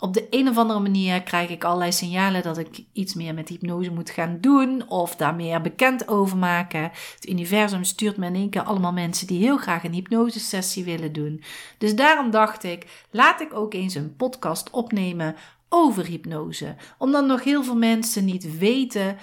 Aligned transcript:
op 0.00 0.14
de 0.14 0.26
een 0.30 0.48
of 0.48 0.56
andere 0.56 0.80
manier 0.80 1.22
krijg 1.22 1.50
ik 1.50 1.64
allerlei 1.64 1.92
signalen 1.92 2.42
dat 2.42 2.58
ik 2.58 2.84
iets 2.92 3.14
meer 3.14 3.34
met 3.34 3.48
hypnose 3.48 3.90
moet 3.90 4.10
gaan 4.10 4.38
doen 4.40 4.88
of 4.88 5.16
daar 5.16 5.34
meer 5.34 5.60
bekend 5.60 6.08
over 6.08 6.36
maken. 6.36 6.82
Het 7.14 7.28
universum 7.28 7.84
stuurt 7.84 8.16
me 8.16 8.26
in 8.26 8.34
één 8.34 8.50
keer 8.50 8.62
allemaal 8.62 8.92
mensen 8.92 9.26
die 9.26 9.40
heel 9.40 9.56
graag 9.56 9.84
een 9.84 9.92
hypnosesessie 9.92 10.84
willen 10.84 11.12
doen. 11.12 11.42
Dus 11.78 11.94
daarom 11.94 12.30
dacht 12.30 12.64
ik, 12.64 13.06
laat 13.10 13.40
ik 13.40 13.54
ook 13.54 13.74
eens 13.74 13.94
een 13.94 14.16
podcast 14.16 14.70
opnemen 14.70 15.36
over 15.68 16.04
hypnose. 16.04 16.74
Omdat 16.98 17.26
nog 17.26 17.44
heel 17.44 17.64
veel 17.64 17.76
mensen 17.76 18.24
niet 18.24 18.58
weten 18.58 19.16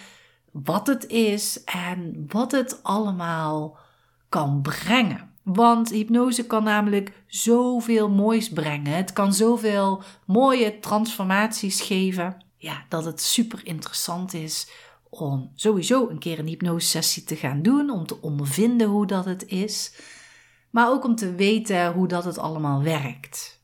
wat 0.52 0.88
het 0.88 1.08
is 1.08 1.64
en 1.64 2.26
wat 2.28 2.52
het 2.52 2.84
allemaal 2.84 3.78
kan 4.30 4.62
brengen. 4.62 5.27
Want 5.54 5.90
hypnose 5.90 6.46
kan 6.46 6.64
namelijk 6.64 7.12
zoveel 7.28 8.10
moois 8.10 8.50
brengen. 8.50 8.96
Het 8.96 9.14
kan 9.14 9.34
zoveel 9.34 10.04
mooie 10.26 10.80
transformaties 10.80 11.82
geven. 11.82 12.44
Ja, 12.58 12.86
dat 12.90 13.06
het 13.06 13.22
super 13.22 13.60
interessant 13.64 14.34
is 14.34 14.70
om 15.10 15.52
sowieso 15.56 16.10
een 16.10 16.20
keer 16.20 16.40
een 16.40 16.48
hypnosesessie 16.48 17.24
te 17.24 17.36
gaan 17.36 17.62
doen. 17.62 17.90
Om 17.90 18.06
te 18.06 18.22
ondervinden 18.22 18.88
hoe 18.88 19.06
dat 19.06 19.26
het 19.26 19.48
is. 19.48 19.94
Maar 20.70 20.90
ook 20.90 21.04
om 21.04 21.16
te 21.16 21.36
weten 21.36 21.94
hoe 21.94 22.08
dat 22.08 22.24
het 22.24 22.38
allemaal 22.38 22.84
werkt. 22.84 23.62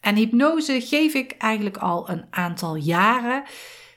En 0.00 0.16
hypnose 0.16 0.80
geef 0.80 1.14
ik 1.14 1.32
eigenlijk 1.38 1.76
al 1.76 2.10
een 2.10 2.24
aantal 2.30 2.74
jaren. 2.74 3.42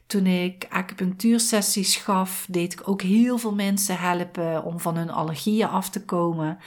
Toen 0.07 0.25
ik 0.25 0.65
acupunctuursessies 0.69 1.95
gaf, 1.95 2.45
deed 2.49 2.73
ik 2.73 2.87
ook 2.87 3.01
heel 3.01 3.37
veel 3.37 3.55
mensen 3.55 3.97
helpen 3.97 4.63
om 4.63 4.79
van 4.79 4.97
hun 4.97 5.09
allergieën 5.09 5.67
af 5.67 5.89
te 5.89 6.05
komen. 6.05 6.59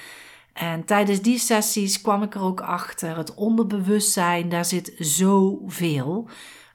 En 0.56 0.84
tijdens 0.84 1.20
die 1.20 1.38
sessies 1.38 2.00
kwam 2.00 2.22
ik 2.22 2.34
er 2.34 2.40
ook 2.40 2.60
achter, 2.60 3.16
het 3.16 3.34
onderbewustzijn, 3.34 4.48
daar 4.48 4.64
zit 4.64 4.94
zoveel. 4.98 6.28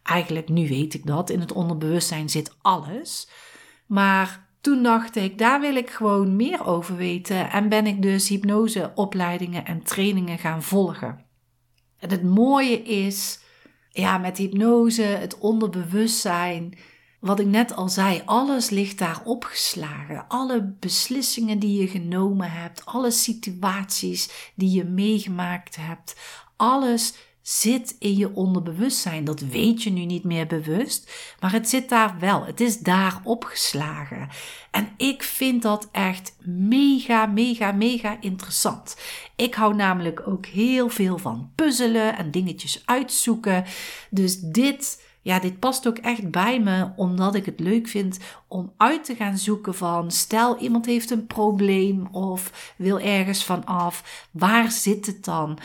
Eigenlijk, 0.04 0.50
nu 0.50 0.68
weet 0.68 0.94
ik 0.94 1.06
dat, 1.06 1.30
in 1.30 1.40
het 1.40 1.52
onderbewustzijn 1.52 2.30
zit 2.30 2.56
alles. 2.62 3.30
Maar 3.86 4.48
toen 4.62 4.84
dacht 4.84 5.16
ik, 5.16 5.38
daar 5.38 5.60
wil 5.60 5.76
ik 5.76 5.90
gewoon 5.90 6.36
meer 6.36 6.66
over 6.66 6.96
weten 6.96 7.52
en 7.52 7.70
ben 7.70 7.88
ik 7.88 8.02
dus 8.02 8.28
hypnoseopleidingen 8.28 9.66
en 9.66 9.84
trainingen 9.84 10.38
gaan 10.38 10.64
volgen. 10.64 11.26
En 12.00 12.10
het 12.10 12.24
mooie 12.24 12.82
is, 12.82 13.40
ja, 13.90 14.18
met 14.18 14.38
hypnose, 14.38 15.02
het 15.02 15.38
onderbewustzijn, 15.38 16.78
wat 17.22 17.40
ik 17.40 17.46
net 17.46 17.76
al 17.76 17.90
zei, 17.90 18.22
alles 18.26 18.70
ligt 18.70 18.98
daar 18.98 19.22
opgeslagen. 19.24 20.26
Alle 20.28 20.76
beslissingen 20.80 21.60
die 21.60 21.82
je 21.82 21.88
genomen 21.88 22.52
hebt, 22.52 22.86
alle 22.86 23.12
situaties 23.12 24.52
die 24.56 24.72
je 24.72 24.84
meegemaakt 24.84 25.76
hebt, 25.76 26.16
alles 26.56 27.14
zit 27.42 27.96
in 28.00 28.16
je 28.16 28.36
onderbewustzijn. 28.36 29.24
Dat 29.24 29.40
weet 29.40 29.84
je 29.84 29.90
nu 29.90 30.06
niet 30.06 30.24
meer 30.24 30.48
bewust, 30.48 31.12
maar 31.40 31.52
het 31.52 31.70
zit 31.70 31.90
daar 31.90 32.16
wel. 32.20 32.46
Het 32.46 32.62
is 32.62 32.80
daar 32.80 33.22
opgeslagen. 33.24 34.30
En 34.72 34.90
ik 34.98 35.24
vind 35.24 35.62
dat 35.62 35.90
echt 35.92 36.36
mega, 36.46 37.26
mega, 37.26 37.72
mega 37.72 38.18
interessant. 38.20 38.98
Ik 39.36 39.54
hou 39.54 39.76
namelijk 39.76 40.28
ook 40.28 40.46
heel 40.46 40.90
veel 40.90 41.18
van 41.18 41.52
puzzelen 41.56 42.18
en 42.18 42.32
dingetjes 42.32 42.82
uitzoeken. 42.86 43.66
Dus 44.10 44.40
dit 44.40 45.10
ja, 45.22 45.40
dit 45.40 45.60
past 45.60 45.88
ook 45.88 45.98
echt 45.98 46.32
bij 46.32 46.60
me, 46.60 46.90
omdat 46.96 47.36
ik 47.36 47.46
het 47.46 47.60
leuk 47.60 47.88
vind 47.88 48.20
om 48.48 48.74
uit 48.78 49.04
te 49.04 49.16
gaan 49.16 49.38
zoeken 49.38 49.76
van, 49.76 50.12
stel 50.12 50.58
iemand 50.58 50.86
heeft 50.86 51.12
een 51.12 51.28
probleem 51.28 52.08
of 52.12 52.74
wil 52.78 53.00
ergens 53.00 53.46
van 53.46 53.66
af, 53.66 54.28
waar 54.32 54.72
zit 54.72 55.06
het 55.06 55.26
dan? 55.26 55.58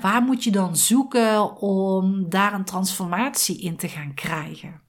Waar 0.00 0.22
moet 0.22 0.44
je 0.44 0.50
dan 0.50 0.76
zoeken 0.76 1.56
om 1.60 2.28
daar 2.28 2.54
een 2.54 2.64
transformatie 2.64 3.60
in 3.60 3.76
te 3.76 3.88
gaan 3.88 4.14
krijgen? 4.14 4.80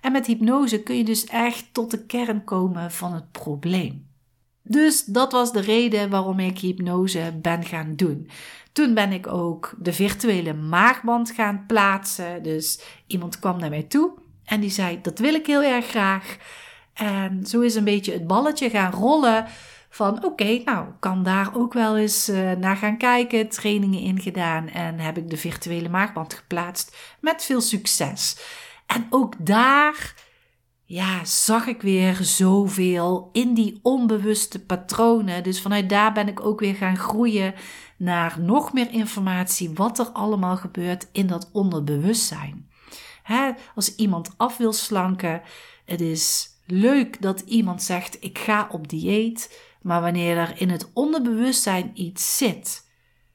En 0.00 0.12
met 0.12 0.26
hypnose 0.26 0.82
kun 0.82 0.96
je 0.96 1.04
dus 1.04 1.24
echt 1.24 1.66
tot 1.72 1.90
de 1.90 2.04
kern 2.04 2.44
komen 2.44 2.92
van 2.92 3.12
het 3.12 3.32
probleem. 3.32 4.06
Dus 4.62 5.04
dat 5.04 5.32
was 5.32 5.52
de 5.52 5.60
reden 5.60 6.10
waarom 6.10 6.38
ik 6.38 6.58
hypnose 6.58 7.38
ben 7.42 7.64
gaan 7.64 7.96
doen. 7.96 8.28
Toen 8.74 8.94
ben 8.94 9.12
ik 9.12 9.26
ook 9.26 9.74
de 9.78 9.92
virtuele 9.92 10.54
maagband 10.54 11.30
gaan 11.30 11.64
plaatsen. 11.66 12.42
Dus 12.42 12.80
iemand 13.06 13.38
kwam 13.38 13.58
naar 13.58 13.70
mij 13.70 13.82
toe 13.82 14.12
en 14.44 14.60
die 14.60 14.70
zei: 14.70 15.00
Dat 15.00 15.18
wil 15.18 15.34
ik 15.34 15.46
heel 15.46 15.62
erg 15.62 15.86
graag. 15.86 16.36
En 16.94 17.46
zo 17.46 17.60
is 17.60 17.74
een 17.74 17.84
beetje 17.84 18.12
het 18.12 18.26
balletje 18.26 18.70
gaan 18.70 18.92
rollen. 18.92 19.46
Van 19.88 20.24
oké, 20.24 20.60
nou 20.64 20.86
kan 21.00 21.22
daar 21.22 21.56
ook 21.56 21.72
wel 21.72 21.98
eens 21.98 22.28
uh, 22.28 22.52
naar 22.52 22.76
gaan 22.76 22.98
kijken, 22.98 23.48
trainingen 23.48 24.00
in 24.00 24.20
gedaan 24.20 24.68
en 24.68 24.98
heb 24.98 25.16
ik 25.18 25.30
de 25.30 25.36
virtuele 25.36 25.88
maagband 25.88 26.34
geplaatst 26.34 26.96
met 27.20 27.44
veel 27.44 27.60
succes. 27.60 28.38
En 28.86 29.06
ook 29.10 29.34
daar 29.46 30.14
ja, 30.84 31.24
zag 31.24 31.66
ik 31.66 31.82
weer 31.82 32.14
zoveel 32.14 33.28
in 33.32 33.54
die 33.54 33.78
onbewuste 33.82 34.64
patronen. 34.64 35.42
Dus 35.42 35.60
vanuit 35.60 35.88
daar 35.88 36.12
ben 36.12 36.28
ik 36.28 36.44
ook 36.44 36.60
weer 36.60 36.74
gaan 36.74 36.96
groeien 36.96 37.54
naar 38.04 38.40
nog 38.40 38.72
meer 38.72 38.90
informatie 38.90 39.70
wat 39.74 39.98
er 39.98 40.08
allemaal 40.08 40.56
gebeurt 40.56 41.08
in 41.12 41.26
dat 41.26 41.50
onderbewustzijn. 41.52 42.70
Hè, 43.22 43.50
als 43.74 43.94
iemand 43.94 44.34
af 44.36 44.56
wil 44.56 44.72
slanken, 44.72 45.42
het 45.84 46.00
is 46.00 46.48
leuk 46.66 47.22
dat 47.22 47.40
iemand 47.40 47.82
zegt: 47.82 48.24
Ik 48.24 48.38
ga 48.38 48.68
op 48.70 48.88
dieet. 48.88 49.72
Maar 49.84 50.00
wanneer 50.00 50.36
er 50.36 50.60
in 50.60 50.70
het 50.70 50.90
onderbewustzijn 50.92 51.90
iets 51.94 52.36
zit, 52.36 52.90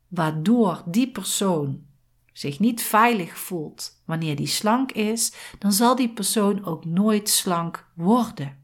waardoor 0.08 0.84
die 0.86 1.12
persoon 1.12 1.86
zich 2.34 2.60
niet 2.60 2.82
veilig 2.82 3.38
voelt 3.38 4.02
wanneer 4.06 4.36
die 4.36 4.48
slank 4.48 4.92
is, 4.92 5.34
dan 5.60 5.72
zal 5.72 5.96
die 5.96 6.10
persoon 6.10 6.66
ook 6.66 6.86
nooit 6.86 7.30
slank 7.30 7.88
worden. 7.96 8.58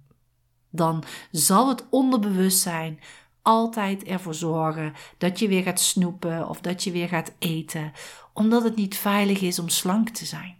Dan 0.69 1.03
zal 1.31 1.69
het 1.69 1.85
onderbewustzijn 1.89 2.99
altijd 3.45 4.03
ervoor 4.03 4.33
zorgen 4.33 4.93
dat 5.17 5.39
je 5.39 5.47
weer 5.47 5.63
gaat 5.63 5.79
snoepen 5.79 6.49
of 6.49 6.61
dat 6.61 6.83
je 6.83 6.91
weer 6.91 7.07
gaat 7.07 7.31
eten, 7.39 7.91
omdat 8.33 8.63
het 8.63 8.75
niet 8.75 8.97
veilig 8.97 9.41
is 9.41 9.59
om 9.59 9.69
slank 9.69 10.09
te 10.09 10.25
zijn. 10.25 10.55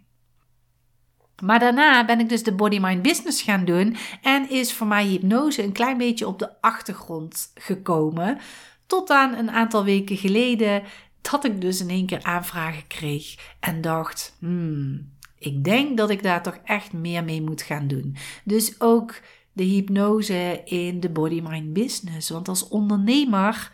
Maar 1.42 1.58
daarna 1.58 2.04
ben 2.04 2.20
ik 2.20 2.28
dus 2.28 2.42
de 2.42 2.54
Body 2.54 2.78
Mind 2.78 3.02
Business 3.02 3.42
gaan 3.42 3.64
doen 3.64 3.96
en 4.22 4.50
is 4.50 4.72
voor 4.72 4.86
mij 4.86 5.04
hypnose 5.04 5.62
een 5.62 5.72
klein 5.72 5.98
beetje 5.98 6.26
op 6.26 6.38
de 6.38 6.60
achtergrond 6.60 7.50
gekomen. 7.54 8.38
Tot 8.86 9.10
aan 9.10 9.34
een 9.34 9.50
aantal 9.50 9.84
weken 9.84 10.16
geleden 10.16 10.82
dat 11.20 11.44
ik 11.44 11.60
dus 11.60 11.80
in 11.80 11.90
één 11.90 12.06
keer 12.06 12.22
aanvragen 12.22 12.86
kreeg 12.86 13.54
en 13.60 13.80
dacht: 13.80 14.36
hmm, 14.38 15.12
ik 15.38 15.64
denk 15.64 15.96
dat 15.96 16.10
ik 16.10 16.22
daar 16.22 16.42
toch 16.42 16.58
echt 16.64 16.92
meer 16.92 17.24
mee 17.24 17.42
moet 17.42 17.62
gaan 17.62 17.86
doen. 17.86 18.16
Dus 18.44 18.80
ook 18.80 19.14
de 19.56 19.64
hypnose 19.64 20.62
in 20.64 21.00
de 21.00 21.10
body 21.10 21.40
mind 21.40 21.72
business. 21.72 22.30
Want 22.30 22.48
als 22.48 22.68
ondernemer, 22.68 23.72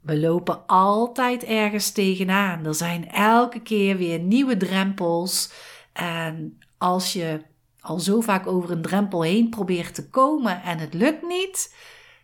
we 0.00 0.18
lopen 0.18 0.66
altijd 0.66 1.44
ergens 1.44 1.90
tegenaan. 1.90 2.64
Er 2.64 2.74
zijn 2.74 3.08
elke 3.10 3.60
keer 3.60 3.96
weer 3.96 4.18
nieuwe 4.18 4.56
drempels. 4.56 5.52
En 5.92 6.58
als 6.78 7.12
je 7.12 7.42
al 7.80 7.98
zo 7.98 8.20
vaak 8.20 8.46
over 8.46 8.70
een 8.70 8.82
drempel 8.82 9.22
heen 9.22 9.48
probeert 9.48 9.94
te 9.94 10.08
komen 10.08 10.62
en 10.62 10.78
het 10.78 10.94
lukt 10.94 11.22
niet, 11.22 11.74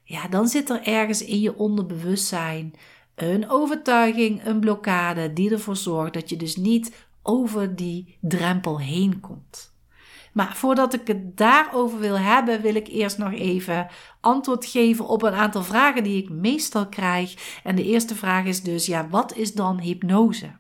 ja, 0.05 0.29
dan 0.29 0.49
zit 0.49 0.71
er 0.71 0.83
ergens 0.83 1.25
in 1.25 1.41
je 1.41 1.57
onderbewustzijn 1.57 2.75
een 3.15 3.51
overtuiging, 3.51 4.45
een 4.45 4.61
blokkade 4.61 5.33
die 5.33 5.51
ervoor 5.51 5.77
zorgt 5.77 6.15
dat 6.15 6.29
je 6.29 6.37
dus 6.37 6.57
niet 6.57 7.07
over 7.23 7.77
die 7.77 8.19
drempel 8.21 8.81
heen 8.81 9.21
komt. 9.21 9.76
Maar 10.37 10.57
voordat 10.57 10.95
ik 10.95 11.07
het 11.07 11.37
daarover 11.37 11.99
wil 11.99 12.19
hebben, 12.19 12.61
wil 12.61 12.75
ik 12.75 12.89
eerst 12.89 13.19
nog 13.19 13.33
even 13.33 13.87
antwoord 14.21 14.67
geven 14.67 15.07
op 15.09 15.23
een 15.23 15.33
aantal 15.33 15.63
vragen 15.63 16.05
die 16.05 16.23
ik 16.23 16.31
meestal 16.31 16.89
krijg. 16.89 17.61
En 17.65 17.77
de 17.77 17.85
eerste 17.85 18.15
vraag 18.15 18.45
is 18.45 18.63
dus: 18.63 18.87
ja, 18.87 19.09
wat 19.09 19.37
is 19.37 19.53
dan 19.53 19.81
hypnose? 19.81 20.51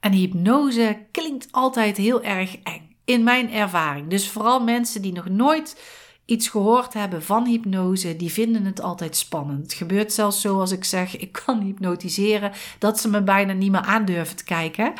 En 0.00 0.12
hypnose 0.12 1.06
klinkt 1.10 1.48
altijd 1.50 1.96
heel 1.96 2.22
erg 2.22 2.58
eng, 2.62 2.96
in 3.04 3.24
mijn 3.24 3.52
ervaring. 3.52 4.08
Dus 4.08 4.30
vooral 4.30 4.60
mensen 4.60 5.02
die 5.02 5.12
nog 5.12 5.28
nooit 5.28 5.80
iets 6.24 6.48
gehoord 6.48 6.94
hebben 6.94 7.22
van 7.22 7.46
hypnose, 7.46 8.16
die 8.16 8.32
vinden 8.32 8.64
het 8.64 8.80
altijd 8.80 9.16
spannend. 9.16 9.62
Het 9.62 9.72
gebeurt 9.72 10.12
zelfs 10.12 10.40
zo 10.40 10.60
als 10.60 10.72
ik 10.72 10.84
zeg, 10.84 11.16
ik 11.16 11.32
kan 11.44 11.60
hypnotiseren, 11.60 12.52
dat 12.78 13.00
ze 13.00 13.08
me 13.08 13.22
bijna 13.22 13.52
niet 13.52 13.70
meer 13.70 13.80
aandurven 13.80 14.36
te 14.36 14.44
kijken. 14.44 14.92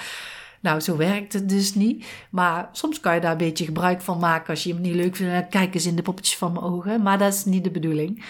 Nou, 0.67 0.81
zo 0.81 0.97
werkt 0.97 1.33
het 1.33 1.49
dus 1.49 1.75
niet. 1.75 2.07
Maar 2.31 2.69
soms 2.73 3.01
kan 3.01 3.15
je 3.15 3.21
daar 3.21 3.33
een 3.33 3.37
beetje 3.37 3.65
gebruik 3.65 4.01
van 4.01 4.19
maken 4.19 4.51
als 4.51 4.63
je 4.63 4.73
hem 4.73 4.83
niet 4.83 4.95
leuk 4.95 5.17
vindt. 5.17 5.49
Kijk 5.49 5.75
eens 5.75 5.87
in 5.87 5.97
de 5.97 6.03
poppetjes 6.03 6.37
van 6.37 6.53
mijn 6.53 6.65
ogen. 6.65 7.03
Maar 7.03 7.19
dat 7.19 7.33
is 7.33 7.45
niet 7.45 7.65
de 7.65 7.71
bedoeling. 7.71 8.25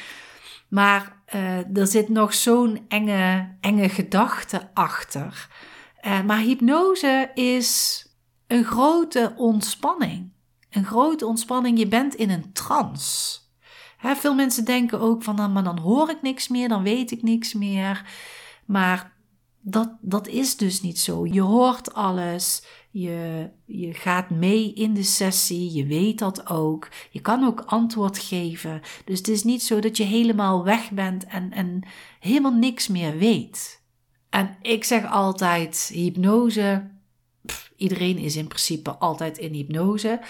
Maar 0.69 1.17
uh, 1.35 1.77
er 1.77 1.87
zit 1.87 2.09
nog 2.09 2.35
zo'n 2.35 2.85
enge, 2.89 3.49
enge 3.61 3.89
gedachte 3.89 4.69
achter. 4.75 5.49
Uh, 6.07 6.23
maar 6.23 6.39
hypnose 6.39 7.31
is 7.35 8.03
een 8.47 8.65
grote 8.65 9.33
ontspanning. 9.37 10.31
Een 10.71 10.85
grote 10.85 11.27
ontspanning. 11.27 11.79
Je 11.79 11.89
bent 11.89 12.15
in 12.15 12.31
een 12.31 12.53
trance. 12.53 13.39
veel 14.03 14.35
mensen 14.35 14.65
denken 14.65 15.01
ook 15.01 15.23
van, 15.23 15.35
nou, 15.35 15.51
maar 15.51 15.65
dan 15.65 15.79
hoor 15.79 16.11
ik 16.11 16.23
niks 16.23 16.49
meer, 16.49 16.69
dan 16.69 16.83
weet 16.83 17.11
ik 17.11 17.23
niks 17.23 17.55
meer. 17.55 18.05
Maar 18.65 19.16
dat, 19.69 19.91
dat 20.01 20.29
is 20.29 20.57
dus 20.57 20.83
niet 20.83 20.99
zo. 20.99 21.27
Je 21.27 21.41
hoort 21.41 21.95
alles, 21.95 22.63
je, 22.91 23.51
je 23.65 23.95
gaat 23.95 24.31
mee 24.31 24.73
in 24.73 24.95
de 24.95 25.03
sessie, 25.03 25.73
je 25.73 25.87
weet 25.87 26.19
dat 26.19 26.49
ook. 26.49 26.89
Je 27.11 27.21
kan 27.21 27.45
ook 27.45 27.61
antwoord 27.61 28.19
geven. 28.19 28.81
Dus 29.05 29.19
het 29.19 29.29
is 29.29 29.45
niet 29.45 29.63
zo 29.63 29.81
dat 29.81 29.97
je 29.97 30.05
helemaal 30.05 30.65
weg 30.65 30.91
bent 30.91 31.27
en, 31.27 31.53
en 31.53 31.83
helemaal 32.21 32.53
niks 32.53 32.89
meer 32.89 33.19
weet. 33.19 33.83
En 34.31 34.57
ik 34.63 34.85
zeg 34.85 35.11
altijd: 35.11 35.91
hypnose. 35.93 36.91
iedereen 37.77 38.19
is 38.19 38.37
in 38.37 38.49
principe 38.49 38.91
altijd 38.91 39.39
in 39.39 39.53
hypnose. 39.53 40.21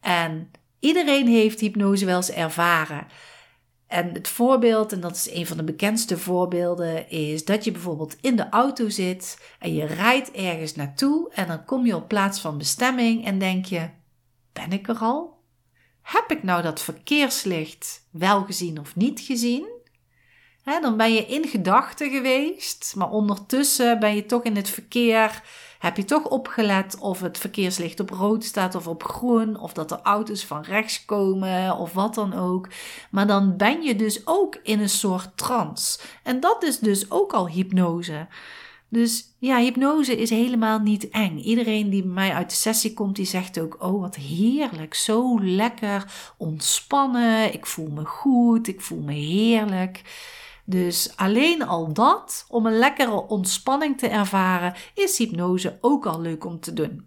En 0.00 0.50
iedereen 0.80 1.26
heeft 1.28 1.60
hypnose 1.60 2.04
wel 2.04 2.16
eens 2.16 2.30
ervaren. 2.30 3.06
En 3.92 4.14
het 4.14 4.28
voorbeeld, 4.28 4.92
en 4.92 5.00
dat 5.00 5.16
is 5.16 5.30
een 5.30 5.46
van 5.46 5.56
de 5.56 5.64
bekendste 5.64 6.18
voorbeelden, 6.18 7.10
is 7.10 7.44
dat 7.44 7.64
je 7.64 7.72
bijvoorbeeld 7.72 8.16
in 8.20 8.36
de 8.36 8.48
auto 8.48 8.88
zit 8.88 9.54
en 9.58 9.74
je 9.74 9.84
rijdt 9.84 10.30
ergens 10.30 10.74
naartoe 10.74 11.30
en 11.32 11.46
dan 11.46 11.64
kom 11.64 11.86
je 11.86 11.96
op 11.96 12.08
plaats 12.08 12.40
van 12.40 12.58
bestemming 12.58 13.24
en 13.24 13.38
denk 13.38 13.64
je: 13.64 13.88
ben 14.52 14.72
ik 14.72 14.88
er 14.88 14.98
al? 14.98 15.40
Heb 16.02 16.30
ik 16.30 16.42
nou 16.42 16.62
dat 16.62 16.82
verkeerslicht 16.82 18.08
wel 18.10 18.44
gezien 18.44 18.80
of 18.80 18.96
niet 18.96 19.20
gezien? 19.20 19.80
Dan 20.64 20.96
ben 20.96 21.14
je 21.14 21.26
in 21.26 21.48
gedachten 21.48 22.10
geweest, 22.10 22.94
maar 22.96 23.10
ondertussen 23.10 24.00
ben 24.00 24.14
je 24.14 24.26
toch 24.26 24.42
in 24.42 24.56
het 24.56 24.68
verkeer 24.68 25.42
heb 25.82 25.96
je 25.96 26.04
toch 26.04 26.24
opgelet 26.24 26.98
of 26.98 27.20
het 27.20 27.38
verkeerslicht 27.38 28.00
op 28.00 28.10
rood 28.10 28.44
staat 28.44 28.74
of 28.74 28.86
op 28.86 29.04
groen, 29.04 29.60
of 29.60 29.72
dat 29.72 29.90
er 29.90 30.00
auto's 30.02 30.44
van 30.44 30.62
rechts 30.62 31.04
komen 31.04 31.76
of 31.76 31.92
wat 31.92 32.14
dan 32.14 32.34
ook. 32.34 32.68
Maar 33.10 33.26
dan 33.26 33.56
ben 33.56 33.82
je 33.82 33.96
dus 33.96 34.26
ook 34.26 34.58
in 34.62 34.80
een 34.80 34.88
soort 34.88 35.36
trance. 35.36 35.98
En 36.22 36.40
dat 36.40 36.62
is 36.62 36.78
dus 36.78 37.10
ook 37.10 37.32
al 37.32 37.48
hypnose. 37.48 38.26
Dus 38.88 39.24
ja, 39.38 39.58
hypnose 39.58 40.16
is 40.16 40.30
helemaal 40.30 40.78
niet 40.78 41.08
eng. 41.08 41.38
Iedereen 41.38 41.90
die 41.90 42.02
bij 42.02 42.12
mij 42.12 42.32
uit 42.32 42.50
de 42.50 42.56
sessie 42.56 42.94
komt, 42.94 43.16
die 43.16 43.26
zegt 43.26 43.60
ook: 43.60 43.76
Oh, 43.80 44.00
wat 44.00 44.16
heerlijk, 44.16 44.94
zo 44.94 45.40
lekker 45.40 46.12
ontspannen. 46.36 47.52
Ik 47.52 47.66
voel 47.66 47.88
me 47.88 48.04
goed, 48.04 48.68
ik 48.68 48.80
voel 48.80 49.00
me 49.00 49.12
heerlijk. 49.12 50.02
Dus 50.64 51.12
alleen 51.16 51.66
al 51.66 51.92
dat, 51.92 52.44
om 52.48 52.66
een 52.66 52.78
lekkere 52.78 53.28
ontspanning 53.28 53.98
te 53.98 54.08
ervaren, 54.08 54.74
is 54.94 55.18
hypnose 55.18 55.78
ook 55.80 56.06
al 56.06 56.20
leuk 56.20 56.44
om 56.44 56.60
te 56.60 56.72
doen. 56.72 57.06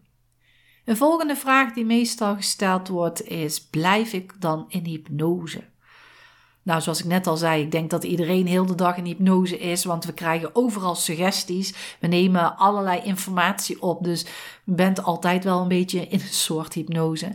Een 0.86 0.98
volgende 0.98 1.36
vraag 1.36 1.74
die 1.74 1.86
meestal 1.86 2.36
gesteld 2.36 2.88
wordt 2.88 3.28
is: 3.28 3.66
blijf 3.68 4.14
ik 4.14 4.42
dan 4.42 4.66
in 4.68 4.86
hypnose? 4.86 5.64
Nou, 6.66 6.82
zoals 6.82 7.00
ik 7.00 7.06
net 7.06 7.28
al 7.28 7.38
zei, 7.38 7.62
ik 7.62 7.72
denk 7.72 7.90
dat 7.90 8.04
iedereen 8.04 8.48
heel 8.48 8.66
de 8.66 8.76
dag 8.76 8.98
in 8.98 9.06
hypnose 9.06 9.58
is, 9.60 9.86
want 9.86 10.06
we 10.06 10.14
krijgen 10.14 10.56
overal 10.56 10.96
suggesties. 10.96 11.96
We 12.00 12.08
nemen 12.08 12.58
allerlei 12.58 13.02
informatie 13.04 13.82
op, 13.82 14.04
dus 14.04 14.22
je 14.64 14.74
bent 14.74 15.04
altijd 15.04 15.44
wel 15.44 15.62
een 15.62 15.68
beetje 15.68 16.08
in 16.08 16.20
een 16.20 16.34
soort 16.34 16.74
hypnose. 16.74 17.34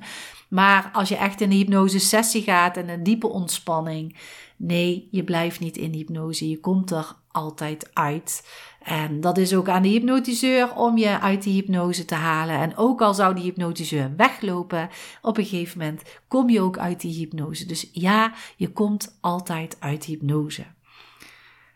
Maar 0.49 0.91
als 0.93 1.09
je 1.09 1.17
echt 1.17 1.41
in 1.41 1.51
een 1.51 1.57
hypnose 1.57 1.99
sessie 1.99 2.43
gaat 2.43 2.77
en 2.77 2.89
een 2.89 3.03
diepe 3.03 3.29
ontspanning, 3.29 4.17
Nee, 4.63 5.09
je 5.11 5.25
blijft 5.25 5.61
niet 5.61 5.77
in 5.77 5.93
hypnose. 5.93 6.49
Je 6.49 6.61
komt 6.61 6.91
er 6.91 7.17
altijd 7.29 7.91
uit. 7.93 8.49
En 8.83 9.21
dat 9.21 9.39
is 9.39 9.55
ook 9.55 9.69
aan 9.69 9.83
de 9.83 9.89
hypnotiseur 9.89 10.75
om 10.75 10.99
je 10.99 11.21
uit 11.21 11.43
die 11.43 11.55
hypnose 11.55 12.05
te 12.05 12.15
halen. 12.15 12.57
En 12.57 12.77
ook 12.77 13.01
al 13.01 13.15
zou 13.15 13.35
die 13.35 13.43
hypnotiseur 13.43 14.17
weglopen, 14.17 14.89
op 15.23 15.39
een 15.39 15.45
gegeven 15.45 15.79
moment 15.79 16.03
kom 16.29 16.51
je 16.51 16.61
ook 16.61 16.79
uit 16.79 17.01
die 17.01 17.15
hypnose. 17.15 17.67
Dus 17.67 17.89
ja, 17.93 18.33
je 18.57 18.73
komt 18.73 19.19
altijd 19.21 19.77
uit 19.79 20.05
hypnose. 20.05 20.65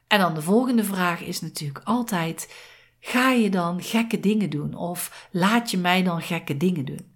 En 0.07 0.19
dan 0.19 0.35
de 0.35 0.43
volgende 0.43 0.85
vraag 0.85 1.21
is 1.21 1.41
natuurlijk 1.41 1.85
altijd: 1.85 2.55
ga 3.01 3.31
je 3.31 3.51
dan 3.51 3.83
gekke 3.83 4.21
dingen 4.21 4.51
doen? 4.51 4.75
Of 4.75 5.29
laat 5.31 5.71
je 5.71 5.79
mij 5.79 6.03
dan 6.03 6.23
gekke 6.23 6.57
dingen 6.57 6.85
doen? 6.85 7.13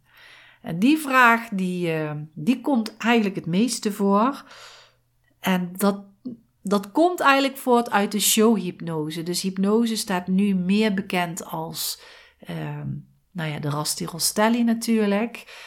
En 0.63 0.79
die 0.79 0.99
vraag 0.99 1.49
die, 1.49 1.95
uh, 1.95 2.11
die 2.35 2.61
komt 2.61 2.97
eigenlijk 2.97 3.37
het 3.37 3.47
meeste 3.47 3.93
voor. 3.93 4.45
En 5.41 5.73
dat, 5.77 6.05
dat 6.63 6.93
komt 6.93 7.21
eigenlijk 7.21 7.57
voort 7.57 7.91
uit 7.91 8.13
de 8.13 8.21
showhypnose. 8.21 9.23
Dus 9.23 9.43
hypnose 9.43 9.97
staat 9.97 10.27
nu 10.27 10.55
meer 10.55 10.95
bekend 10.95 11.45
als, 11.45 12.01
uh, 12.51 12.83
nou 13.31 13.51
ja, 13.51 13.59
de 13.59 13.71
Rasti 13.71 14.07
natuurlijk. 14.65 15.67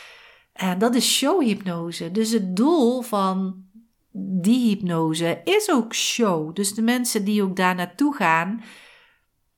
En 0.53 0.79
dat 0.79 0.95
is 0.95 1.15
showhypnose. 1.15 2.11
Dus 2.11 2.31
het 2.31 2.55
doel 2.55 3.01
van 3.01 3.65
die 4.13 4.69
hypnose 4.69 5.41
is 5.43 5.71
ook 5.71 5.95
show. 5.95 6.55
Dus 6.55 6.73
de 6.73 6.81
mensen 6.81 7.25
die 7.25 7.43
ook 7.43 7.55
daar 7.55 7.75
naartoe 7.75 8.15
gaan, 8.15 8.63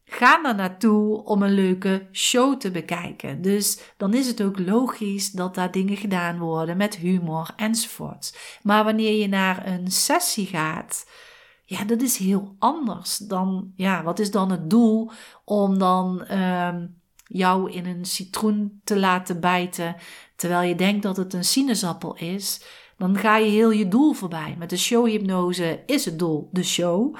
gaan 0.06 0.46
er 0.46 0.56
naartoe 0.56 1.24
om 1.24 1.42
een 1.42 1.54
leuke 1.54 2.08
show 2.12 2.58
te 2.58 2.72
bekijken. 2.72 3.42
Dus 3.42 3.80
dan 3.98 4.14
is 4.14 4.28
het 4.28 4.42
ook 4.44 4.60
logisch 4.60 5.32
dat 5.32 5.56
daar 5.56 5.72
dingen 5.72 5.98
gedaan 5.98 6.40
worden 6.40 6.78
met 6.78 6.96
humor 6.96 7.50
enzovoort. 7.56 8.38
Maar 8.62 8.84
wanneer 8.84 9.20
je 9.20 9.28
naar 9.28 9.68
een 9.68 9.92
sessie 9.92 10.46
gaat, 10.46 11.10
ja, 11.66 11.84
dat 11.84 12.02
is 12.02 12.18
heel 12.18 12.56
anders 12.60 13.18
dan, 13.18 13.72
ja, 13.76 14.04
wat 14.04 14.20
is 14.20 14.32
dan 14.32 14.52
het 14.52 14.70
doel 14.70 15.12
om 15.46 15.78
dan 15.78 16.26
uh, 16.32 16.76
jou 17.26 17.72
in 17.72 17.86
een 17.86 18.06
citroen 18.06 18.82
te 18.84 19.00
laten 19.00 19.40
bijten, 19.40 19.96
terwijl 20.36 20.68
je 20.68 20.76
denkt 20.76 21.04
dat 21.04 21.18
het 21.18 21.34
een 21.34 21.44
sinaasappel 21.44 22.16
is? 22.16 22.62
Dan 22.98 23.18
ga 23.18 23.38
je 23.38 23.50
heel 23.50 23.72
je 23.72 23.88
doel 23.88 24.14
voorbij. 24.14 24.56
Met 24.58 24.70
de 24.70 24.78
showhypnose 24.78 25.84
is 25.86 26.06
het 26.06 26.20
doel 26.20 26.50
de 26.52 26.64
show. 26.64 27.16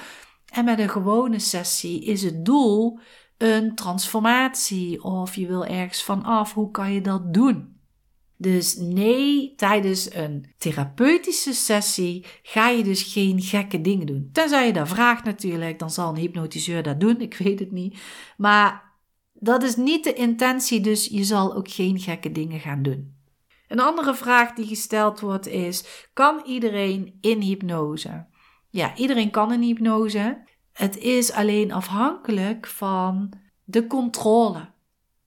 En 0.54 0.66
met 0.66 0.80
een 0.80 0.90
gewone 0.90 1.40
sessie 1.40 2.04
is 2.04 2.24
het 2.24 2.46
doel 2.46 3.00
een 3.38 3.76
transformatie 3.76 5.04
of 5.04 5.36
je 5.36 5.48
wil 5.48 5.66
ergens 5.66 6.04
vanaf. 6.04 6.54
Hoe 6.54 6.72
kan 6.72 6.94
je 6.94 7.02
dat 7.02 7.34
doen? 7.34 7.78
Dus 8.38 8.76
nee, 8.78 9.54
tijdens 9.56 10.14
een 10.14 10.46
therapeutische 10.58 11.54
sessie 11.54 12.26
ga 12.44 12.70
je 12.70 12.84
dus 12.84 13.04
geen 13.04 13.42
gekke 13.42 13.82
dingen 13.82 14.06
doen. 14.06 14.30
Tenzij 14.32 14.66
je 14.66 14.74
dat 14.74 14.88
vraagt 14.88 15.24
natuurlijk, 15.24 15.80
dan 15.80 15.92
zal 15.92 16.10
een 16.10 16.22
hypnotiseur 16.22 16.84
dat 16.84 17.00
doen, 17.00 17.22
ik 17.22 17.38
weet 17.38 17.60
het 17.60 17.72
niet. 17.72 18.00
Maar 18.38 18.94
dat 19.34 19.64
is 19.64 19.76
niet 19.76 20.04
de 20.04 20.14
intentie, 20.14 20.82
dus 20.82 21.06
je 21.06 21.24
zal 21.24 21.56
ook 21.56 21.70
geen 21.70 22.00
gekke 22.00 22.32
dingen 22.32 22.60
gaan 22.60 22.82
doen. 22.82 23.16
Een 23.68 23.80
andere 23.80 24.16
vraag 24.16 24.54
die 24.54 24.68
gesteld 24.68 25.20
wordt 25.20 25.48
is: 25.48 26.08
kan 26.14 26.42
iedereen 26.46 27.18
in 27.22 27.42
hypnose? 27.42 28.32
Ja, 28.74 28.96
iedereen 28.96 29.30
kan 29.30 29.52
een 29.52 29.62
hypnose. 29.62 30.44
Het 30.72 30.98
is 30.98 31.32
alleen 31.32 31.72
afhankelijk 31.72 32.68
van 32.68 33.34
de 33.64 33.88
controle. 33.88 34.70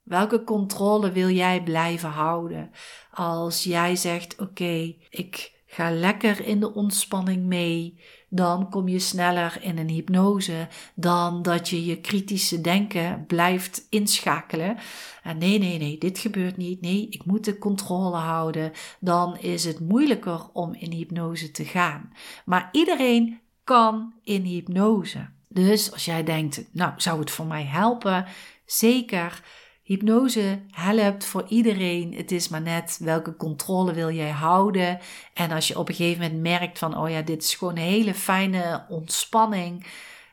Welke 0.02 0.44
controle 0.44 1.12
wil 1.12 1.28
jij 1.28 1.62
blijven 1.62 2.08
houden? 2.08 2.70
Als 3.10 3.64
jij 3.64 3.96
zegt: 3.96 4.40
Oké, 4.40 4.94
ik 5.08 5.62
ga 5.66 5.90
lekker 5.90 6.46
in 6.46 6.60
de 6.60 6.74
ontspanning 6.74 7.44
mee, 7.44 8.00
dan 8.28 8.70
kom 8.70 8.88
je 8.88 8.98
sneller 8.98 9.58
in 9.60 9.78
een 9.78 9.88
hypnose 9.88 10.68
dan 10.94 11.42
dat 11.42 11.68
je 11.68 11.84
je 11.84 12.00
kritische 12.00 12.60
denken 12.60 13.24
blijft 13.26 13.86
inschakelen. 13.90 14.76
En 15.22 15.38
nee, 15.38 15.58
nee, 15.58 15.78
nee, 15.78 15.98
dit 15.98 16.18
gebeurt 16.18 16.56
niet. 16.56 16.80
Nee, 16.80 17.08
ik 17.10 17.24
moet 17.24 17.44
de 17.44 17.58
controle 17.58 18.16
houden. 18.16 18.72
Dan 19.00 19.38
is 19.38 19.64
het 19.64 19.80
moeilijker 19.80 20.40
om 20.52 20.74
in 20.74 20.92
hypnose 20.92 21.50
te 21.50 21.64
gaan. 21.64 22.12
Maar 22.44 22.68
iedereen 22.72 23.40
kan 23.64 24.14
in 24.22 24.42
hypnose. 24.42 25.28
Dus 25.48 25.92
als 25.92 26.04
jij 26.04 26.24
denkt, 26.24 26.64
nou, 26.72 26.92
zou 26.96 27.20
het 27.20 27.30
voor 27.30 27.46
mij 27.46 27.64
helpen? 27.64 28.26
Zeker. 28.66 29.42
Hypnose 29.86 30.62
helpt 30.70 31.24
voor 31.24 31.44
iedereen. 31.48 32.14
Het 32.14 32.32
is 32.32 32.48
maar 32.48 32.60
net 32.60 32.98
welke 33.00 33.36
controle 33.36 33.92
wil 33.92 34.10
jij 34.10 34.30
houden. 34.30 34.98
En 35.34 35.50
als 35.50 35.68
je 35.68 35.78
op 35.78 35.88
een 35.88 35.94
gegeven 35.94 36.22
moment 36.22 36.40
merkt 36.40 36.78
van, 36.78 36.96
oh 36.96 37.10
ja, 37.10 37.22
dit 37.22 37.42
is 37.42 37.54
gewoon 37.54 37.76
een 37.76 37.82
hele 37.82 38.14
fijne 38.14 38.86
ontspanning, 38.88 39.86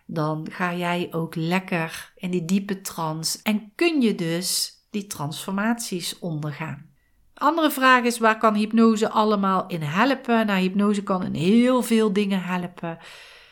dan 0.05 0.47
ga 0.51 0.73
jij 0.73 1.07
ook 1.11 1.35
lekker 1.35 2.13
in 2.15 2.31
die 2.31 2.45
diepe 2.45 2.81
trance 2.81 3.39
en 3.43 3.71
kun 3.75 4.01
je 4.01 4.15
dus 4.15 4.73
die 4.89 5.07
transformaties 5.07 6.19
ondergaan. 6.19 6.89
Andere 7.33 7.71
vraag 7.71 8.03
is, 8.03 8.17
waar 8.17 8.37
kan 8.37 8.55
hypnose 8.55 9.09
allemaal 9.09 9.67
in 9.67 9.81
helpen? 9.81 10.45
Nou, 10.45 10.59
hypnose 10.59 11.03
kan 11.03 11.23
in 11.23 11.33
heel 11.33 11.81
veel 11.81 12.13
dingen 12.13 12.43
helpen. 12.43 12.97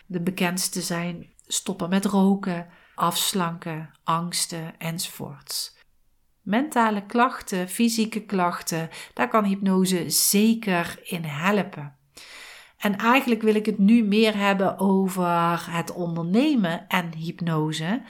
De 0.05 0.21
bekendste 0.21 0.81
zijn 0.81 1.29
stoppen 1.47 1.89
met 1.89 2.05
roken, 2.05 2.67
afslanken, 2.95 3.89
angsten 4.03 4.77
enzovoorts. 4.77 5.79
Mentale 6.41 7.05
klachten, 7.05 7.69
fysieke 7.69 8.25
klachten, 8.25 8.89
daar 9.13 9.27
kan 9.27 9.43
hypnose 9.43 10.09
zeker 10.09 10.99
in 11.03 11.23
helpen. 11.23 11.95
En 12.77 12.97
eigenlijk 12.97 13.41
wil 13.41 13.55
ik 13.55 13.65
het 13.65 13.77
nu 13.77 14.03
meer 14.03 14.37
hebben 14.37 14.79
over 14.79 15.71
het 15.71 15.93
ondernemen 15.93 16.87
en 16.87 17.13
hypnose. 17.13 18.01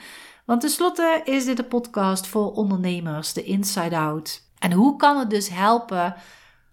Want 0.44 0.60
tenslotte 0.60 1.20
is 1.24 1.44
dit 1.44 1.58
een 1.58 1.68
podcast 1.68 2.26
voor 2.26 2.52
ondernemers, 2.52 3.32
de 3.32 3.42
Inside 3.42 3.96
Out. 3.96 4.50
En 4.58 4.72
hoe 4.72 4.96
kan 4.96 5.18
het 5.18 5.30
dus 5.30 5.48
helpen? 5.48 6.14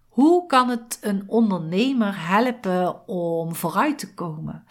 Hoe 0.07 0.45
kan 0.45 0.69
het 0.69 0.97
een 1.01 1.23
ondernemer 1.27 2.27
helpen 2.27 3.07
om 3.07 3.55
vooruit 3.55 3.99
te 3.99 4.13
komen? 4.13 4.65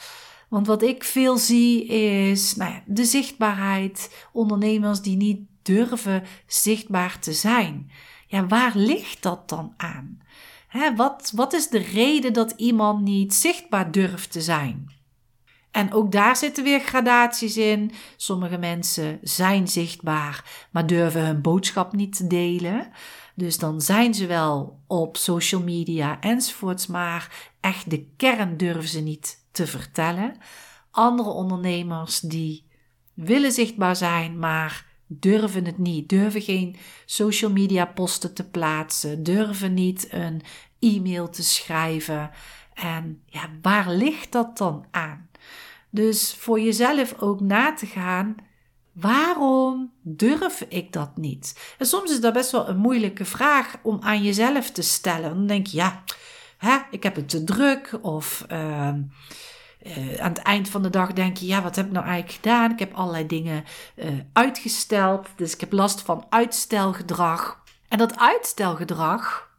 Want 0.49 0.67
wat 0.67 0.83
ik 0.83 1.05
veel 1.05 1.37
zie 1.37 1.87
is 1.87 2.57
nou 2.57 2.73
ja, 2.73 2.83
de 2.87 3.05
zichtbaarheid. 3.05 4.27
Ondernemers 4.33 5.01
die 5.03 5.17
niet 5.17 5.41
durven 5.69 6.25
zichtbaar 6.47 7.19
te 7.19 7.33
zijn. 7.33 7.91
Ja, 8.27 8.47
waar 8.47 8.73
ligt 8.75 9.23
dat 9.23 9.49
dan 9.49 9.75
aan? 9.77 10.27
wat, 10.97 11.33
wat 11.35 11.53
is 11.53 11.69
de 11.69 11.79
reden 11.79 12.33
dat 12.33 12.55
iemand 12.57 13.01
niet 13.01 13.35
zichtbaar 13.35 13.91
durft 13.91 14.33
te 14.33 14.41
zijn? 14.41 14.93
En 15.71 15.93
ook 15.93 16.13
daar 16.13 16.37
zitten 16.37 16.65
weer 16.65 16.81
gradaties 16.81 17.57
in. 17.57 17.93
Sommige 18.17 18.59
mensen 18.59 19.19
zijn 19.23 19.69
zichtbaar, 19.69 20.45
maar 20.71 20.87
durven 20.87 21.27
hun 21.27 21.41
boodschap 21.43 21.93
niet 21.93 22.17
te 22.17 22.27
delen. 22.27 22.89
Dus 23.35 23.59
dan 23.59 23.81
zijn 23.81 24.15
ze 24.15 24.27
wel 24.27 24.81
op 24.87 25.17
social 25.17 25.63
media 25.63 26.21
enzovoorts, 26.21 26.87
maar 26.87 27.51
echt 27.61 27.91
de 27.91 28.07
kern 28.17 28.57
durven 28.57 28.89
ze 28.89 29.01
niet 29.01 29.45
te 29.53 29.67
vertellen. 29.67 30.37
Andere 30.91 31.31
ondernemers 31.31 32.21
die 32.21 32.67
willen 33.15 33.53
zichtbaar 33.53 33.97
zijn, 33.97 34.39
maar 34.39 34.88
durven 35.09 35.65
het 35.65 35.79
niet, 35.79 36.09
durven 36.09 36.43
geen 36.43 36.77
social 37.07 37.51
media 37.51 37.85
posten 37.85 38.35
te 38.35 38.45
plaatsen, 38.45 39.23
durven 39.23 39.75
niet 39.75 40.09
een 40.11 40.43
e-mail 40.79 41.29
te 41.29 41.43
schrijven. 41.43 42.31
En 42.75 43.23
ja, 43.27 43.51
waar 43.63 43.91
ligt 43.91 44.33
dat 44.33 44.59
dan 44.59 44.87
aan? 44.91 45.29
Dus 45.91 46.35
voor 46.39 46.61
jezelf 46.61 47.15
ook 47.19 47.41
na 47.41 47.75
te 47.75 47.87
gaan, 47.87 48.37
waarom 48.93 49.93
durf 50.03 50.65
ik 50.69 50.93
dat 50.93 51.17
niet? 51.17 51.75
En 51.79 51.87
soms 51.87 52.11
is 52.11 52.21
dat 52.21 52.33
best 52.33 52.51
wel 52.51 52.69
een 52.69 52.77
moeilijke 52.77 53.25
vraag 53.25 53.77
om 53.83 53.99
aan 54.01 54.23
jezelf 54.23 54.71
te 54.71 54.83
stellen. 54.83 55.35
Dan 55.35 55.47
denk 55.47 55.67
je, 55.67 55.77
ja, 55.77 56.05
hè, 56.59 56.79
ik 56.91 57.03
heb 57.03 57.17
het 57.17 57.29
te 57.29 57.45
druk 57.45 57.99
of... 58.03 58.45
Uh, 58.53 58.93
uh, 59.83 60.21
aan 60.21 60.29
het 60.29 60.39
eind 60.39 60.69
van 60.69 60.83
de 60.83 60.91
dag 60.91 61.13
denk 61.13 61.37
je, 61.37 61.47
ja, 61.47 61.63
wat 61.63 61.77
heb 61.77 61.87
ik 61.87 61.93
nou 61.93 62.07
eigenlijk 62.07 62.35
gedaan? 62.35 62.71
Ik 62.71 62.79
heb 62.79 62.95
allerlei 62.95 63.27
dingen 63.27 63.65
uh, 63.97 64.11
uitgesteld. 64.33 65.29
Dus 65.37 65.55
ik 65.55 65.61
heb 65.61 65.73
last 65.73 66.01
van 66.01 66.27
uitstelgedrag. 66.29 67.63
En 67.89 67.99
dat 67.99 68.19
uitstelgedrag, 68.19 69.51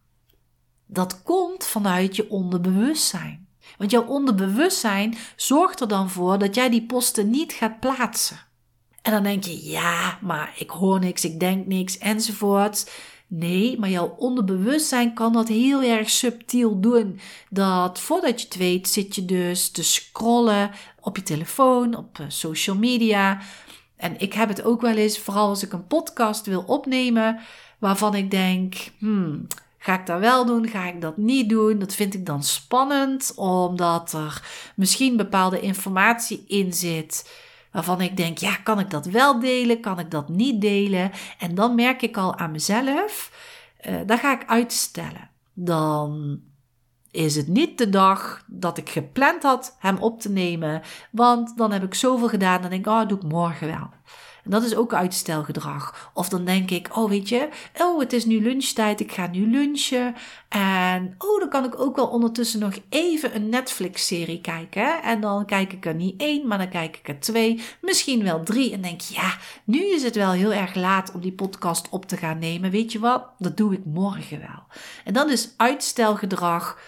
dat 0.85 1.23
komt 1.23 1.65
vanuit 1.65 2.15
je 2.15 2.29
onderbewustzijn. 2.29 3.47
Want 3.77 3.91
jouw 3.91 4.05
onderbewustzijn 4.05 5.17
zorgt 5.35 5.79
er 5.79 5.87
dan 5.87 6.09
voor 6.09 6.37
dat 6.37 6.55
jij 6.55 6.69
die 6.69 6.85
posten 6.85 7.29
niet 7.29 7.53
gaat 7.53 7.79
plaatsen. 7.79 8.39
En 9.01 9.11
dan 9.11 9.23
denk 9.23 9.43
je, 9.43 9.69
ja, 9.69 10.17
maar 10.21 10.53
ik 10.57 10.69
hoor 10.69 10.99
niks, 10.99 11.25
ik 11.25 11.39
denk 11.39 11.65
niks 11.65 11.97
enzovoort. 11.97 12.91
Nee, 13.31 13.79
maar 13.79 13.89
jouw 13.89 14.15
onderbewustzijn 14.17 15.13
kan 15.13 15.33
dat 15.33 15.47
heel 15.47 15.81
erg 15.81 16.09
subtiel 16.09 16.79
doen. 16.79 17.19
Dat 17.49 17.99
voordat 17.99 18.41
je 18.41 18.47
het 18.47 18.57
weet, 18.57 18.87
zit 18.87 19.15
je 19.15 19.25
dus 19.25 19.71
te 19.71 19.83
scrollen 19.83 20.71
op 20.99 21.15
je 21.15 21.23
telefoon, 21.23 21.95
op 21.95 22.19
eh, 22.19 22.25
social 22.27 22.75
media. 22.75 23.41
En 23.95 24.19
ik 24.19 24.33
heb 24.33 24.49
het 24.49 24.63
ook 24.63 24.81
wel 24.81 24.95
eens, 24.95 25.19
vooral 25.19 25.47
als 25.47 25.63
ik 25.63 25.73
een 25.73 25.87
podcast 25.87 26.45
wil 26.45 26.63
opnemen, 26.67 27.39
waarvan 27.77 28.15
ik 28.15 28.31
denk, 28.31 28.75
hmm, 28.97 29.47
Ga 29.81 29.99
ik 29.99 30.05
dat 30.05 30.19
wel 30.19 30.45
doen? 30.45 30.67
Ga 30.67 30.87
ik 30.87 31.01
dat 31.01 31.17
niet 31.17 31.49
doen? 31.49 31.79
Dat 31.79 31.93
vind 31.93 32.13
ik 32.13 32.25
dan 32.25 32.43
spannend, 32.43 33.33
omdat 33.35 34.13
er 34.13 34.43
misschien 34.75 35.17
bepaalde 35.17 35.59
informatie 35.59 36.43
in 36.47 36.73
zit. 36.73 37.29
Waarvan 37.71 38.01
ik 38.01 38.17
denk, 38.17 38.37
ja, 38.37 38.55
kan 38.55 38.79
ik 38.79 38.89
dat 38.89 39.05
wel 39.05 39.39
delen? 39.39 39.81
Kan 39.81 39.99
ik 39.99 40.11
dat 40.11 40.29
niet 40.29 40.61
delen? 40.61 41.11
En 41.39 41.55
dan 41.55 41.75
merk 41.75 42.01
ik 42.01 42.17
al 42.17 42.37
aan 42.37 42.51
mezelf, 42.51 43.31
uh, 43.87 43.99
dan 44.05 44.17
ga 44.17 44.41
ik 44.41 44.47
uitstellen. 44.47 45.29
Dan 45.53 46.41
is 47.11 47.35
het 47.35 47.47
niet 47.47 47.77
de 47.77 47.89
dag 47.89 48.43
dat 48.47 48.77
ik 48.77 48.89
gepland 48.89 49.43
had 49.43 49.75
hem 49.79 49.97
op 49.97 50.21
te 50.21 50.29
nemen. 50.29 50.81
Want 51.11 51.57
dan 51.57 51.71
heb 51.71 51.83
ik 51.83 51.93
zoveel 51.93 52.27
gedaan, 52.27 52.61
dan 52.61 52.69
denk 52.69 52.85
ik, 52.85 52.91
oh, 52.91 53.07
doe 53.07 53.17
ik 53.17 53.23
morgen 53.23 53.67
wel. 53.67 53.89
En 54.43 54.51
dat 54.51 54.63
is 54.63 54.75
ook 54.75 54.93
uitstelgedrag. 54.93 56.11
Of 56.13 56.29
dan 56.29 56.45
denk 56.45 56.71
ik, 56.71 56.97
oh 56.97 57.09
weet 57.09 57.29
je, 57.29 57.49
oh 57.77 57.99
het 57.99 58.13
is 58.13 58.25
nu 58.25 58.41
lunchtijd, 58.41 58.99
ik 58.99 59.11
ga 59.11 59.27
nu 59.27 59.49
lunchen. 59.49 60.15
En 60.49 61.15
oh, 61.17 61.39
dan 61.39 61.49
kan 61.49 61.65
ik 61.65 61.79
ook 61.79 61.95
wel 61.95 62.07
ondertussen 62.07 62.59
nog 62.59 62.73
even 62.89 63.35
een 63.35 63.49
Netflix-serie 63.49 64.41
kijken. 64.41 65.03
En 65.03 65.21
dan 65.21 65.45
kijk 65.45 65.73
ik 65.73 65.85
er 65.85 65.95
niet 65.95 66.21
één, 66.21 66.47
maar 66.47 66.57
dan 66.57 66.69
kijk 66.69 66.97
ik 66.97 67.07
er 67.07 67.19
twee, 67.19 67.61
misschien 67.81 68.23
wel 68.23 68.43
drie. 68.43 68.73
En 68.73 68.81
denk 68.81 69.01
ja, 69.01 69.37
nu 69.63 69.85
is 69.85 70.03
het 70.03 70.15
wel 70.15 70.31
heel 70.31 70.53
erg 70.53 70.75
laat 70.75 71.11
om 71.11 71.21
die 71.21 71.33
podcast 71.33 71.89
op 71.89 72.05
te 72.05 72.17
gaan 72.17 72.39
nemen. 72.39 72.71
Weet 72.71 72.91
je 72.91 72.99
wat, 72.99 73.25
dat 73.37 73.57
doe 73.57 73.73
ik 73.73 73.85
morgen 73.85 74.39
wel. 74.39 74.63
En 75.03 75.13
dat 75.13 75.29
is 75.29 75.53
uitstelgedrag. 75.57 76.79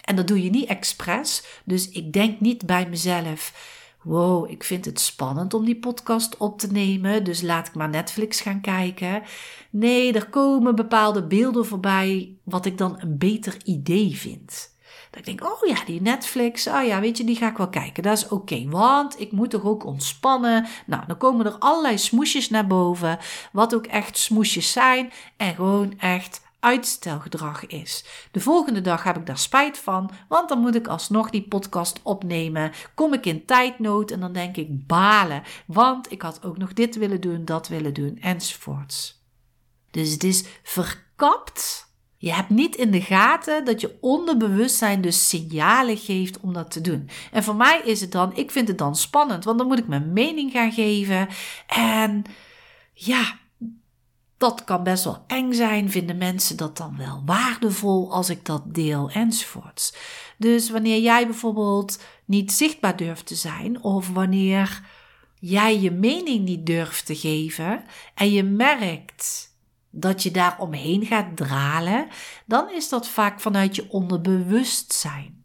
En 0.00 0.16
dat 0.16 0.28
doe 0.28 0.42
je 0.42 0.50
niet 0.50 0.68
expres. 0.68 1.44
Dus 1.64 1.88
ik 1.90 2.12
denk 2.12 2.40
niet 2.40 2.66
bij 2.66 2.86
mezelf 2.88 3.52
wow, 4.02 4.50
ik 4.50 4.64
vind 4.64 4.84
het 4.84 5.00
spannend 5.00 5.54
om 5.54 5.64
die 5.64 5.78
podcast 5.78 6.36
op 6.36 6.58
te 6.58 6.72
nemen, 6.72 7.24
dus 7.24 7.42
laat 7.42 7.66
ik 7.66 7.74
maar 7.74 7.88
Netflix 7.88 8.40
gaan 8.40 8.60
kijken. 8.60 9.22
Nee, 9.70 10.12
er 10.12 10.28
komen 10.28 10.74
bepaalde 10.74 11.26
beelden 11.26 11.66
voorbij 11.66 12.34
wat 12.44 12.66
ik 12.66 12.78
dan 12.78 12.96
een 12.98 13.18
beter 13.18 13.56
idee 13.64 14.16
vind. 14.16 14.78
Dat 15.10 15.20
ik 15.20 15.24
denk, 15.26 15.44
oh 15.44 15.68
ja, 15.68 15.84
die 15.84 16.02
Netflix, 16.02 16.66
oh 16.66 16.84
ja, 16.84 17.00
weet 17.00 17.16
je, 17.16 17.24
die 17.24 17.36
ga 17.36 17.48
ik 17.48 17.56
wel 17.56 17.68
kijken. 17.68 18.02
Dat 18.02 18.16
is 18.16 18.28
oké, 18.28 18.68
want 18.68 19.20
ik 19.20 19.32
moet 19.32 19.50
toch 19.50 19.64
ook 19.64 19.84
ontspannen. 19.84 20.66
Nou, 20.86 21.02
dan 21.06 21.16
komen 21.16 21.46
er 21.46 21.58
allerlei 21.58 21.98
smoesjes 21.98 22.50
naar 22.50 22.66
boven, 22.66 23.18
wat 23.52 23.74
ook 23.74 23.86
echt 23.86 24.18
smoesjes 24.18 24.72
zijn 24.72 25.12
en 25.36 25.54
gewoon 25.54 25.98
echt 25.98 26.48
uitstelgedrag 26.60 27.66
is. 27.66 28.04
De 28.30 28.40
volgende 28.40 28.80
dag 28.80 29.02
heb 29.02 29.16
ik 29.16 29.26
daar 29.26 29.38
spijt 29.38 29.78
van, 29.78 30.10
want 30.28 30.48
dan 30.48 30.58
moet 30.58 30.74
ik 30.74 30.86
alsnog 30.86 31.30
die 31.30 31.48
podcast 31.48 32.00
opnemen. 32.02 32.72
Kom 32.94 33.12
ik 33.12 33.26
in 33.26 33.46
tijdnood 33.46 34.10
en 34.10 34.20
dan 34.20 34.32
denk 34.32 34.56
ik 34.56 34.86
balen, 34.86 35.42
want 35.66 36.12
ik 36.12 36.22
had 36.22 36.44
ook 36.44 36.58
nog 36.58 36.72
dit 36.72 36.96
willen 36.96 37.20
doen, 37.20 37.44
dat 37.44 37.68
willen 37.68 37.94
doen 37.94 38.18
enzovoorts. 38.20 39.24
Dus 39.90 40.12
het 40.12 40.24
is 40.24 40.44
verkapt. 40.62 41.88
Je 42.16 42.32
hebt 42.32 42.50
niet 42.50 42.76
in 42.76 42.90
de 42.90 43.00
gaten 43.00 43.64
dat 43.64 43.80
je 43.80 43.98
onderbewustzijn 44.00 45.00
dus 45.00 45.28
signalen 45.28 45.96
geeft 45.96 46.40
om 46.40 46.52
dat 46.52 46.70
te 46.70 46.80
doen. 46.80 47.08
En 47.32 47.44
voor 47.44 47.56
mij 47.56 47.80
is 47.84 48.00
het 48.00 48.12
dan, 48.12 48.36
ik 48.36 48.50
vind 48.50 48.68
het 48.68 48.78
dan 48.78 48.96
spannend, 48.96 49.44
want 49.44 49.58
dan 49.58 49.66
moet 49.66 49.78
ik 49.78 49.88
mijn 49.88 50.12
mening 50.12 50.52
gaan 50.52 50.72
geven. 50.72 51.28
En 51.66 52.24
ja, 52.92 53.38
dat 54.40 54.64
kan 54.64 54.82
best 54.82 55.04
wel 55.04 55.24
eng 55.26 55.52
zijn. 55.52 55.90
Vinden 55.90 56.18
mensen 56.18 56.56
dat 56.56 56.76
dan 56.76 56.96
wel 56.96 57.22
waardevol 57.26 58.12
als 58.12 58.30
ik 58.30 58.44
dat 58.44 58.62
deel 58.74 59.10
enzovoorts. 59.10 59.94
Dus 60.38 60.70
wanneer 60.70 61.00
jij 61.00 61.26
bijvoorbeeld 61.26 62.02
niet 62.24 62.52
zichtbaar 62.52 62.96
durft 62.96 63.26
te 63.26 63.34
zijn 63.34 63.82
of 63.82 64.08
wanneer 64.08 64.82
jij 65.34 65.80
je 65.80 65.90
mening 65.90 66.44
niet 66.44 66.66
durft 66.66 67.06
te 67.06 67.16
geven 67.16 67.84
en 68.14 68.30
je 68.30 68.42
merkt 68.42 69.54
dat 69.90 70.22
je 70.22 70.30
daar 70.30 70.58
omheen 70.58 71.06
gaat 71.06 71.36
dralen, 71.36 72.08
dan 72.46 72.70
is 72.70 72.88
dat 72.88 73.08
vaak 73.08 73.40
vanuit 73.40 73.76
je 73.76 73.90
onderbewustzijn. 73.90 75.39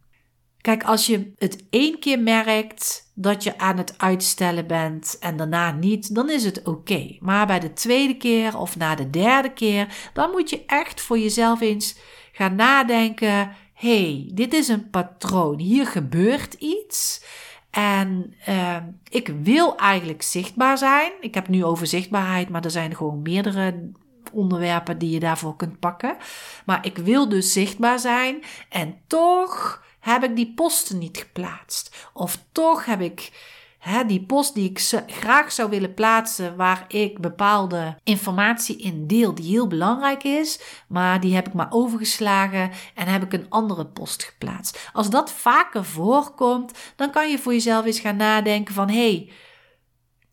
Kijk, 0.66 0.84
als 0.84 1.06
je 1.06 1.32
het 1.38 1.64
één 1.70 2.00
keer 2.00 2.20
merkt 2.20 3.12
dat 3.14 3.44
je 3.44 3.58
aan 3.58 3.78
het 3.78 3.94
uitstellen 3.98 4.68
bent 4.68 5.18
en 5.20 5.38
daarna 5.38 5.72
niet, 5.72 6.16
dan 6.16 6.30
is 6.30 6.44
het 6.44 6.64
oké. 6.64 7.18
Maar 7.20 7.48
bij 7.48 7.60
de 7.60 7.74
tweede 7.74 8.18
keer 8.18 8.58
of 8.58 8.78
na 8.78 8.96
de 8.96 9.10
derde 9.10 9.54
keer, 9.54 10.10
dan 10.14 10.32
moet 10.32 10.50
je 10.50 10.64
echt 10.66 11.02
voor 11.02 11.20
jezelf 11.20 11.62
eens 11.62 11.98
gaan 12.32 12.56
nadenken: 12.56 13.52
hey, 13.74 14.30
dit 14.34 14.54
is 14.54 14.68
een 14.68 14.90
patroon. 14.90 15.60
Hier 15.60 15.88
gebeurt 15.88 16.54
iets. 16.54 17.24
En 17.70 18.34
uh, 18.50 18.78
ik 19.10 19.34
wil 19.42 19.78
eigenlijk 19.78 20.22
zichtbaar 20.22 20.78
zijn. 20.78 21.12
Ik 21.20 21.34
heb 21.34 21.48
nu 21.48 21.64
over 21.64 21.88
zichtbaarheid, 21.88 22.50
maar 22.50 22.64
er 22.64 22.72
zijn 22.72 22.96
gewoon 22.96 23.22
meerdere 23.22 23.92
onderwerpen 24.32 24.98
die 24.98 25.10
je 25.10 25.20
daarvoor 25.20 25.56
kunt 25.56 25.80
pakken. 25.80 26.18
Maar 26.66 26.86
ik 26.86 26.98
wil 26.98 27.30
dus 27.30 27.54
zichtbaar 27.54 28.00
zijn 28.00 28.44
en 28.70 28.98
toch 29.08 29.84
heb 30.14 30.24
ik 30.24 30.36
die 30.36 30.54
posten 30.54 30.98
niet 30.98 31.18
geplaatst. 31.18 32.10
Of 32.14 32.40
toch 32.52 32.86
heb 32.86 33.02
ik 33.02 33.32
hè, 33.80 34.06
die 34.06 34.26
post 34.26 34.54
die 34.54 34.70
ik 34.70 34.80
graag 35.08 35.52
zou 35.52 35.70
willen 35.70 35.94
plaatsen, 35.94 36.56
waar 36.56 36.86
ik 36.88 37.20
bepaalde 37.20 37.98
informatie 38.04 38.78
in 38.78 39.08
deel 39.08 39.36
die 39.36 39.46
heel 39.46 39.68
belangrijk 39.68 40.24
is, 40.24 40.60
maar 40.88 41.20
die 41.20 41.36
heb 41.36 41.48
ik 41.48 41.54
maar 41.54 41.68
overgeslagen 41.72 42.72
en 42.96 43.08
heb 43.08 43.24
ik 43.24 43.34
een 43.34 43.50
andere 43.50 43.86
post 43.86 44.24
geplaatst. 44.24 44.90
Als 44.94 45.10
dat 45.10 45.32
vaker 45.32 45.86
voorkomt, 45.86 46.72
dan 46.96 47.12
kan 47.12 47.30
je 47.30 47.40
voor 47.40 47.54
jezelf 47.54 47.86
eens 47.86 48.00
gaan 48.00 48.18
nadenken 48.18 48.74
van 48.74 48.90
hey, 48.90 49.32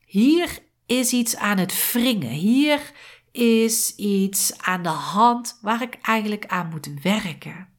hier 0.04 0.58
is 0.86 1.12
iets 1.12 1.36
aan 1.36 1.58
het 1.58 1.92
wringen. 1.92 2.30
Hier 2.30 2.92
is 3.30 3.94
iets 3.96 4.58
aan 4.58 4.82
de 4.82 4.88
hand 4.88 5.58
waar 5.62 5.82
ik 5.82 5.98
eigenlijk 6.02 6.46
aan 6.46 6.68
moet 6.68 6.88
werken. 7.02 7.71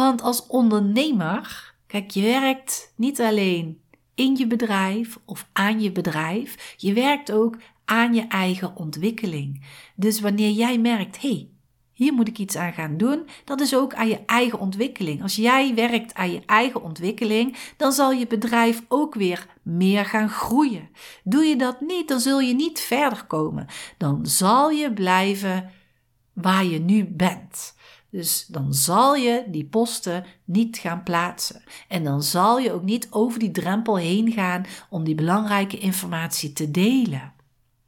Want 0.00 0.22
als 0.22 0.46
ondernemer, 0.46 1.74
kijk, 1.86 2.10
je 2.10 2.22
werkt 2.22 2.92
niet 2.96 3.20
alleen 3.20 3.80
in 4.14 4.36
je 4.36 4.46
bedrijf 4.46 5.18
of 5.24 5.48
aan 5.52 5.80
je 5.80 5.92
bedrijf, 5.92 6.74
je 6.76 6.92
werkt 6.92 7.32
ook 7.32 7.56
aan 7.84 8.14
je 8.14 8.26
eigen 8.26 8.76
ontwikkeling. 8.76 9.64
Dus 9.96 10.20
wanneer 10.20 10.50
jij 10.50 10.78
merkt, 10.78 11.20
hé, 11.20 11.28
hey, 11.28 11.48
hier 11.92 12.12
moet 12.12 12.28
ik 12.28 12.38
iets 12.38 12.56
aan 12.56 12.72
gaan 12.72 12.96
doen, 12.96 13.28
dat 13.44 13.60
is 13.60 13.76
ook 13.76 13.94
aan 13.94 14.08
je 14.08 14.24
eigen 14.26 14.58
ontwikkeling. 14.58 15.22
Als 15.22 15.36
jij 15.36 15.74
werkt 15.74 16.14
aan 16.14 16.32
je 16.32 16.42
eigen 16.46 16.82
ontwikkeling, 16.82 17.56
dan 17.76 17.92
zal 17.92 18.12
je 18.12 18.26
bedrijf 18.26 18.82
ook 18.88 19.14
weer 19.14 19.46
meer 19.62 20.04
gaan 20.04 20.28
groeien. 20.28 20.88
Doe 21.24 21.44
je 21.44 21.56
dat 21.56 21.80
niet, 21.80 22.08
dan 22.08 22.20
zul 22.20 22.40
je 22.40 22.54
niet 22.54 22.80
verder 22.80 23.24
komen. 23.24 23.66
Dan 23.98 24.26
zal 24.26 24.70
je 24.70 24.92
blijven 24.92 25.70
waar 26.32 26.64
je 26.64 26.78
nu 26.78 27.04
bent. 27.04 27.78
Dus 28.10 28.46
dan 28.46 28.74
zal 28.74 29.14
je 29.14 29.44
die 29.46 29.64
posten 29.64 30.24
niet 30.44 30.78
gaan 30.78 31.02
plaatsen. 31.02 31.62
En 31.88 32.04
dan 32.04 32.22
zal 32.22 32.58
je 32.58 32.72
ook 32.72 32.82
niet 32.82 33.06
over 33.10 33.38
die 33.38 33.50
drempel 33.50 33.96
heen 33.96 34.32
gaan 34.32 34.66
om 34.90 35.04
die 35.04 35.14
belangrijke 35.14 35.78
informatie 35.78 36.52
te 36.52 36.70
delen. 36.70 37.32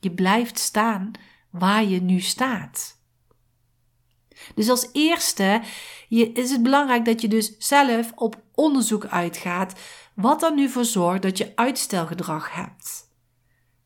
Je 0.00 0.10
blijft 0.10 0.58
staan 0.58 1.10
waar 1.50 1.84
je 1.84 2.02
nu 2.02 2.20
staat. 2.20 3.00
Dus 4.54 4.68
als 4.68 4.88
eerste 4.92 5.62
is 6.08 6.50
het 6.50 6.62
belangrijk 6.62 7.04
dat 7.04 7.20
je 7.20 7.28
dus 7.28 7.58
zelf 7.58 8.12
op 8.14 8.42
onderzoek 8.54 9.06
uitgaat 9.06 9.80
wat 10.14 10.42
er 10.42 10.54
nu 10.54 10.68
voor 10.68 10.84
zorgt 10.84 11.22
dat 11.22 11.38
je 11.38 11.52
uitstelgedrag 11.54 12.54
hebt. 12.54 13.10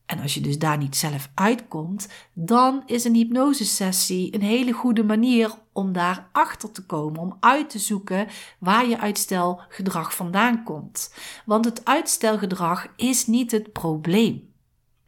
En 0.07 0.21
als 0.21 0.35
je 0.35 0.41
dus 0.41 0.59
daar 0.59 0.79
niet 0.79 0.97
zelf 0.97 1.31
uitkomt, 1.35 2.09
dan 2.33 2.83
is 2.87 3.05
een 3.05 3.15
hypnosesessie 3.15 4.35
een 4.35 4.43
hele 4.43 4.73
goede 4.73 5.05
manier 5.05 5.55
om 5.73 5.93
daar 5.93 6.29
achter 6.33 6.73
te 6.73 6.87
komen, 6.87 7.21
om 7.21 7.37
uit 7.41 7.71
te 7.71 7.79
zoeken 7.79 8.29
waar 8.59 8.87
je 8.87 9.01
uitstelgedrag 9.01 10.15
vandaan 10.15 10.65
komt. 10.65 11.15
Want 11.45 11.65
het 11.65 11.85
uitstelgedrag 11.85 12.87
is 12.97 13.27
niet 13.27 13.51
het 13.51 13.73
probleem. 13.73 14.55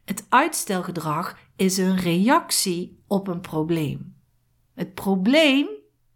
Het 0.05 0.25
uitstelgedrag 0.29 1.37
is 1.55 1.77
een 1.77 1.97
reactie 1.97 3.03
op 3.07 3.27
een 3.27 3.41
probleem. 3.41 4.15
Het 4.73 4.93
probleem 4.93 5.67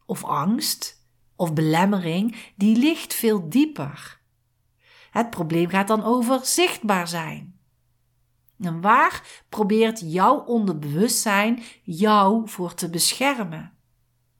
of 0.05 0.23
angst 0.23 1.07
of 1.35 1.53
belemmering, 1.53 2.51
die 2.55 2.77
ligt 2.77 3.13
veel 3.13 3.49
dieper. 3.49 4.21
Het 5.11 5.29
probleem 5.29 5.69
gaat 5.69 5.87
dan 5.87 6.03
over 6.03 6.45
zichtbaar 6.45 7.07
zijn. 7.07 7.52
En 8.65 8.81
waar 8.81 9.43
probeert 9.49 10.01
jouw 10.05 10.37
onderbewustzijn 10.37 11.63
jou 11.83 12.49
voor 12.49 12.73
te 12.73 12.89
beschermen? 12.89 13.71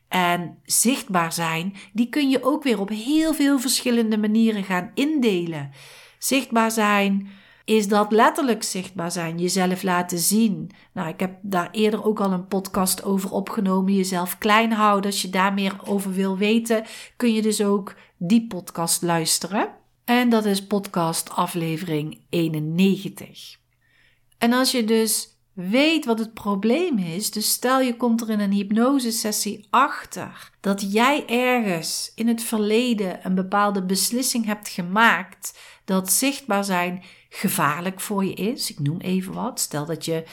En 0.07 0.57
zichtbaar 0.63 1.33
zijn, 1.33 1.75
die 1.93 2.09
kun 2.09 2.29
je 2.29 2.43
ook 2.43 2.63
weer 2.63 2.79
op 2.79 2.89
heel 2.89 3.33
veel 3.33 3.59
verschillende 3.59 4.17
manieren 4.17 4.63
gaan 4.63 4.91
indelen. 4.93 5.71
Zichtbaar 6.17 6.71
zijn 6.71 7.29
is 7.65 7.87
dat 7.87 8.11
letterlijk 8.11 8.63
zichtbaar 8.63 9.11
zijn, 9.11 9.39
jezelf 9.39 9.83
laten 9.83 10.19
zien. 10.19 10.71
Nou, 10.93 11.07
ik 11.07 11.19
heb 11.19 11.37
daar 11.41 11.71
eerder 11.71 12.05
ook 12.05 12.19
al 12.19 12.31
een 12.31 12.47
podcast 12.47 13.03
over 13.03 13.31
opgenomen, 13.31 13.93
jezelf 13.93 14.37
klein 14.37 14.71
houden. 14.71 15.11
Als 15.11 15.21
je 15.21 15.29
daar 15.29 15.53
meer 15.53 15.75
over 15.85 16.11
wil 16.11 16.37
weten, 16.37 16.85
kun 17.17 17.33
je 17.33 17.41
dus 17.41 17.63
ook 17.63 17.95
die 18.17 18.47
podcast 18.47 19.01
luisteren. 19.01 19.69
En 20.05 20.29
dat 20.29 20.45
is 20.45 20.67
podcast 20.67 21.29
aflevering 21.29 22.19
91. 22.29 23.62
En 24.43 24.53
als 24.53 24.71
je 24.71 24.83
dus 24.83 25.27
weet 25.53 26.05
wat 26.05 26.19
het 26.19 26.33
probleem 26.33 26.97
is, 26.97 27.31
dus 27.31 27.49
stel 27.49 27.79
je 27.79 27.97
komt 27.97 28.21
er 28.21 28.29
in 28.29 28.39
een 28.39 28.51
hypnosesessie 28.51 29.67
achter 29.69 30.51
dat 30.59 30.91
jij 30.93 31.25
ergens 31.27 32.11
in 32.15 32.27
het 32.27 32.43
verleden 32.43 33.19
een 33.25 33.35
bepaalde 33.35 33.83
beslissing 33.83 34.45
hebt 34.45 34.69
gemaakt 34.69 35.59
dat 35.85 36.11
zichtbaar 36.11 36.63
zijn 36.63 37.03
gevaarlijk 37.29 38.01
voor 38.01 38.25
je 38.25 38.33
is. 38.33 38.71
Ik 38.71 38.79
noem 38.79 38.99
even 38.99 39.33
wat. 39.33 39.59
Stel 39.59 39.85
dat 39.85 40.05
je 40.05 40.23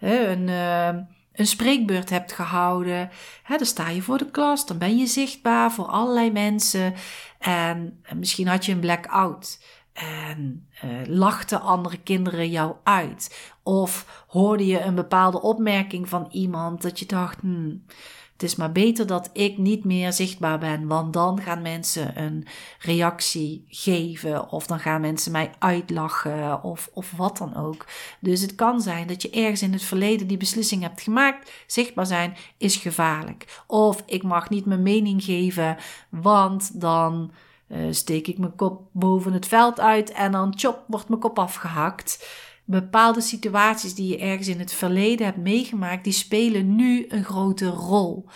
een, 0.00 0.48
uh, 0.48 1.02
een 1.32 1.46
spreekbeurt 1.46 2.10
hebt 2.10 2.32
gehouden. 2.32 3.10
Dan 3.48 3.66
sta 3.66 3.88
je 3.88 4.02
voor 4.02 4.18
de 4.18 4.30
klas, 4.30 4.66
dan 4.66 4.78
ben 4.78 4.98
je 4.98 5.06
zichtbaar 5.06 5.72
voor 5.72 5.86
allerlei 5.86 6.30
mensen. 6.30 6.94
En, 7.38 8.00
en 8.02 8.18
misschien 8.18 8.46
had 8.46 8.64
je 8.64 8.72
een 8.72 8.80
blackout. 8.80 9.58
En 9.96 10.66
uh, 10.84 10.90
lachten 11.06 11.60
andere 11.60 11.98
kinderen 11.98 12.50
jou 12.50 12.74
uit? 12.82 13.54
Of 13.62 14.24
hoorde 14.28 14.66
je 14.66 14.80
een 14.80 14.94
bepaalde 14.94 15.42
opmerking 15.42 16.08
van 16.08 16.28
iemand 16.30 16.82
dat 16.82 16.98
je 16.98 17.06
dacht, 17.06 17.40
hmm, 17.40 17.84
het 18.32 18.42
is 18.42 18.56
maar 18.56 18.72
beter 18.72 19.06
dat 19.06 19.30
ik 19.32 19.58
niet 19.58 19.84
meer 19.84 20.12
zichtbaar 20.12 20.58
ben, 20.58 20.86
want 20.86 21.12
dan 21.12 21.40
gaan 21.40 21.62
mensen 21.62 22.22
een 22.22 22.46
reactie 22.78 23.64
geven 23.68 24.50
of 24.50 24.66
dan 24.66 24.80
gaan 24.80 25.00
mensen 25.00 25.32
mij 25.32 25.50
uitlachen 25.58 26.62
of, 26.62 26.90
of 26.92 27.12
wat 27.16 27.36
dan 27.36 27.56
ook. 27.56 27.86
Dus 28.20 28.40
het 28.40 28.54
kan 28.54 28.80
zijn 28.80 29.06
dat 29.06 29.22
je 29.22 29.30
ergens 29.30 29.62
in 29.62 29.72
het 29.72 29.82
verleden 29.82 30.26
die 30.26 30.36
beslissing 30.36 30.82
hebt 30.82 31.00
gemaakt. 31.00 31.50
Zichtbaar 31.66 32.06
zijn 32.06 32.36
is 32.56 32.76
gevaarlijk. 32.76 33.62
Of 33.66 34.02
ik 34.06 34.22
mag 34.22 34.50
niet 34.50 34.66
mijn 34.66 34.82
mening 34.82 35.24
geven, 35.24 35.76
want 36.08 36.80
dan 36.80 37.30
uh, 37.68 37.86
steek 37.90 38.26
ik 38.26 38.38
mijn 38.38 38.56
kop 38.56 38.88
boven 38.92 39.32
het 39.32 39.46
veld 39.46 39.80
uit 39.80 40.10
en 40.10 40.32
dan 40.32 40.52
chop 40.56 40.84
wordt 40.86 41.08
mijn 41.08 41.20
kop 41.20 41.38
afgehakt. 41.38 42.28
Bepaalde 42.64 43.20
situaties 43.20 43.94
die 43.94 44.08
je 44.08 44.18
ergens 44.18 44.48
in 44.48 44.58
het 44.58 44.72
verleden 44.72 45.26
hebt 45.26 45.38
meegemaakt, 45.38 46.04
die 46.04 46.12
spelen 46.12 46.76
nu 46.76 47.04
een 47.08 47.24
grote 47.24 47.68
rol. 47.68 48.26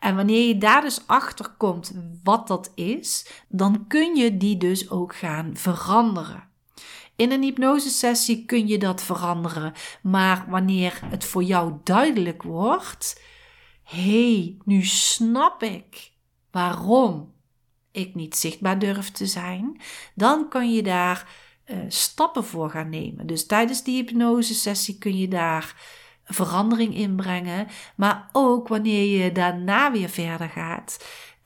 En 0.00 0.16
wanneer 0.16 0.48
je 0.48 0.58
daar 0.58 0.80
dus 0.80 1.02
achter 1.06 1.48
komt 1.56 1.92
wat 2.22 2.48
dat 2.48 2.72
is, 2.74 3.30
dan 3.48 3.84
kun 3.86 4.16
je 4.16 4.36
die 4.36 4.56
dus 4.56 4.90
ook 4.90 5.16
gaan 5.16 5.50
veranderen. 5.56 6.46
In 7.16 7.32
een 7.32 7.42
hypnosesessie 7.42 8.44
kun 8.44 8.68
je 8.68 8.78
dat 8.78 9.02
veranderen, 9.02 9.72
maar 10.02 10.46
wanneer 10.48 11.00
het 11.04 11.24
voor 11.24 11.42
jou 11.42 11.72
duidelijk 11.84 12.42
wordt, 12.42 13.22
hé, 13.82 14.32
hey, 14.34 14.56
nu 14.64 14.84
snap 14.84 15.62
ik 15.62 16.12
waarom 16.50 17.32
ik 17.90 18.14
niet 18.14 18.36
zichtbaar 18.36 18.78
durf 18.78 19.10
te 19.10 19.26
zijn, 19.26 19.80
dan 20.14 20.48
kan 20.48 20.72
je 20.72 20.82
daar 20.82 21.28
uh, 21.66 21.76
stappen 21.88 22.44
voor 22.44 22.70
gaan 22.70 22.90
nemen. 22.90 23.26
Dus 23.26 23.46
tijdens 23.46 23.82
die 23.82 23.94
hypnosesessie 23.94 24.98
kun 24.98 25.18
je 25.18 25.28
daar 25.28 25.96
verandering 26.24 26.94
in 26.94 27.16
brengen, 27.16 27.66
maar 27.96 28.28
ook 28.32 28.68
wanneer 28.68 29.22
je 29.22 29.32
daarna 29.32 29.92
weer 29.92 30.08
verder 30.08 30.48
gaat 30.48 30.98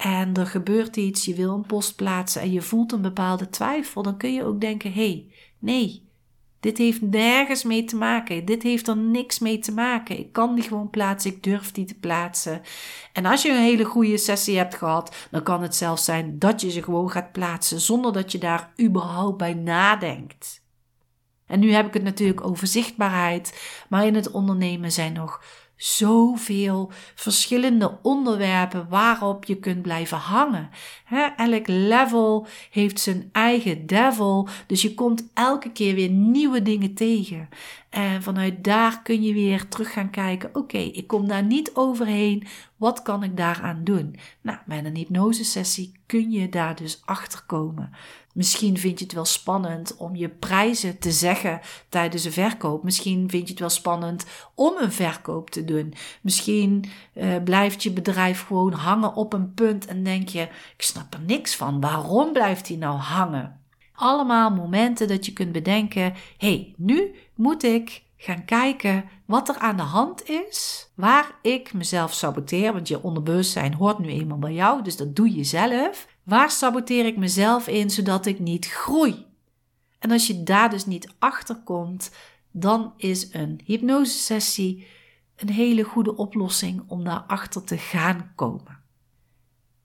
en 0.02 0.35
er 0.35 0.46
gebeurt 0.46 0.96
iets, 0.96 1.24
je 1.24 1.35
wil 1.35 1.55
een 1.55 1.66
post 1.66 1.96
plaatsen 1.96 2.42
en 2.42 2.52
je 2.52 2.62
voelt 2.62 2.92
een 2.92 3.02
bepaalde 3.02 3.48
twijfel, 3.48 4.02
dan 4.02 4.16
kun 4.16 4.35
je 4.35 4.44
ook 4.44 4.61
denken: 4.61 4.92
hé, 4.92 5.07
hey, 5.07 5.33
nee, 5.59 6.11
dit 6.62 6.79
heeft 6.79 7.01
nergens 7.01 7.64
mee 7.64 7.85
te 7.85 7.96
maken. 7.96 8.44
Dit 8.44 8.62
heeft 8.62 8.88
er 8.88 8.96
niks 8.96 9.38
mee 9.38 9.59
te 9.59 9.72
maken. 9.72 10.18
Ik 10.18 10.33
kan 10.33 10.55
die 10.55 10.64
gewoon 10.64 10.90
plaatsen. 10.90 11.31
Ik 11.31 11.42
durf 11.42 11.72
die 11.72 11.85
te 11.85 11.94
plaatsen. 11.94 12.62
En 13.12 13.27
als 13.27 13.42
je 13.42 13.51
een 13.51 13.62
hele 13.62 13.85
goede 13.85 14.18
sessie 14.18 14.57
hebt 14.57 14.75
gehad, 14.75 15.14
dan 15.31 15.42
kan 15.42 15.62
het 15.62 15.75
zelfs 15.75 16.05
zijn 16.05 16.38
dat 16.38 16.61
je 16.61 16.70
ze 16.70 16.83
gewoon 16.83 17.11
gaat 17.11 17.33
plaatsen 17.33 17.81
zonder 17.81 18.12
dat 18.12 18.33
je 18.33 18.38
daar 18.38 18.72
überhaupt 18.81 19.37
bij 19.37 19.55
nadenkt. 19.55 20.62
En 21.46 21.61
nu 21.61 21.72
heb 21.72 21.87
ik 21.87 21.94
het 21.94 22.03
natuurlijk 22.03 22.46
over 22.46 22.66
zichtbaarheid, 22.66 23.61
maar 23.88 24.07
in 24.07 24.14
het 24.14 24.31
ondernemen 24.31 24.92
zijn 24.92 25.12
nog 25.12 25.42
zoveel 25.83 26.90
verschillende 27.14 27.99
onderwerpen 28.03 28.88
waarop 28.88 29.45
je 29.45 29.57
kunt 29.57 29.83
blijven 29.83 30.18
hangen. 30.18 30.71
elk 31.37 31.66
level 31.66 32.47
heeft 32.71 33.01
zijn 33.01 33.29
eigen 33.33 33.87
devil, 33.87 34.49
dus 34.66 34.83
je 34.83 34.95
komt 34.95 35.25
elke 35.35 35.71
keer 35.71 35.95
weer 35.95 36.11
nieuwe 36.11 36.62
dingen 36.62 36.95
tegen. 36.95 37.49
En 37.90 38.23
vanuit 38.23 38.64
daar 38.64 39.03
kun 39.03 39.23
je 39.23 39.33
weer 39.33 39.68
terug 39.68 39.92
gaan 39.92 40.11
kijken: 40.11 40.51
oké, 40.53 40.79
ik 40.79 41.07
kom 41.07 41.29
daar 41.29 41.45
niet 41.45 41.71
overheen. 41.75 42.47
Wat 42.77 43.03
kan 43.03 43.23
ik 43.23 43.37
daaraan 43.37 43.85
doen? 43.85 44.16
Nou, 44.40 44.59
met 44.66 44.85
een 44.85 44.97
hypnosesessie 44.97 45.92
kun 46.07 46.31
je 46.31 46.49
daar 46.49 46.77
dus 46.77 47.03
achter 47.05 47.42
komen. 47.47 47.90
Misschien 48.33 48.79
vind 48.79 48.99
je 48.99 49.05
het 49.05 49.14
wel 49.14 49.25
spannend 49.25 49.97
om 49.97 50.16
je 50.16 50.29
prijzen 50.29 50.99
te 50.99 51.11
zeggen 51.11 51.61
tijdens 51.88 52.25
een 52.25 52.33
verkoop. 52.33 52.83
Misschien 52.83 53.31
vind 53.31 53.42
je 53.42 53.51
het 53.51 53.61
wel 53.61 53.71
spannend 53.71 54.27
om 54.55 54.77
een 54.77 54.92
verkoop 54.92 55.51
te 55.51 55.64
doen. 55.64 55.95
Misschien 56.23 56.85
uh, 57.14 57.37
blijft 57.45 57.83
je 57.83 57.92
bedrijf 57.92 58.47
gewoon 58.47 58.73
hangen 58.73 59.14
op 59.14 59.33
een 59.33 59.55
punt 59.55 59.87
en 59.87 60.05
denk 60.05 60.29
je: 60.29 60.42
ik 60.77 60.83
snap 60.83 61.14
er 61.14 61.21
niks 61.21 61.57
van. 61.57 61.81
Waarom 61.81 62.33
blijft 62.33 62.68
hij 62.68 62.77
nou 62.77 62.99
hangen? 62.99 63.61
Allemaal 63.95 64.51
momenten 64.51 65.09
dat 65.09 65.27
je 65.27 65.33
kunt 65.33 65.53
bedenken: 65.53 66.14
hey, 66.38 66.75
nu 66.77 67.14
moet 67.35 67.62
ik 67.62 68.03
gaan 68.16 68.45
kijken 68.45 69.05
wat 69.25 69.49
er 69.49 69.59
aan 69.59 69.77
de 69.77 69.83
hand 69.83 70.29
is, 70.29 70.88
waar 70.95 71.38
ik 71.42 71.73
mezelf 71.73 72.12
saboteer, 72.12 72.73
want 72.73 72.88
je 72.88 73.03
onderbewustzijn 73.03 73.75
hoort 73.75 73.99
nu 73.99 74.09
eenmaal 74.09 74.38
bij 74.38 74.53
jou, 74.53 74.83
dus 74.83 74.97
dat 74.97 75.16
doe 75.16 75.37
je 75.37 75.45
zelf. 75.45 76.07
Waar 76.23 76.51
saboteer 76.51 77.07
ik 77.07 77.17
mezelf 77.17 77.69
in 77.69 77.91
zodat 77.91 78.27
ik 78.27 78.39
niet 78.39 78.67
groei? 78.67 79.27
En 79.99 80.11
als 80.11 80.27
je 80.27 80.43
daar 80.43 80.71
dus 80.71 80.87
niet 80.87 81.13
achter 81.19 81.57
komt, 81.57 82.11
dan 82.51 82.93
is 82.97 83.35
een 83.35 83.61
hypnosesessie 83.65 84.87
een 85.37 85.51
hele 85.51 85.83
goede 85.83 86.17
oplossing 86.17 86.83
om 86.87 87.05
daarachter 87.05 87.65
te 87.65 87.79
gaan 87.79 88.33
komen. 88.35 88.81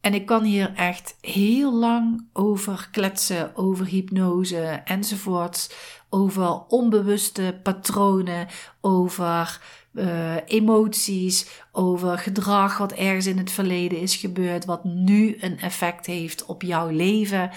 En 0.02 0.13
ik 0.13 0.26
kan 0.26 0.43
hier 0.43 0.73
echt 0.73 1.17
heel 1.21 1.73
lang 1.73 2.28
over 2.34 2.89
kletsen, 2.91 3.56
over 3.56 3.86
hypnose 3.86 4.62
enzovoorts, 4.86 5.69
over 6.10 6.65
onbewuste 6.67 7.60
patronen, 7.63 8.47
over 8.82 9.62
uh, 9.97 10.36
emoties, 10.45 11.62
over 11.71 12.17
gedrag 12.17 12.77
wat 12.77 12.91
ergens 12.91 13.25
in 13.25 13.38
het 13.38 13.51
verleden 13.51 13.99
is 13.99 14.15
gebeurd, 14.15 14.65
wat 14.65 14.83
nu 14.83 15.38
een 15.39 15.60
effect 15.60 16.05
heeft 16.05 16.45
op 16.45 16.62
jouw 16.62 16.89
leven. 16.89 17.49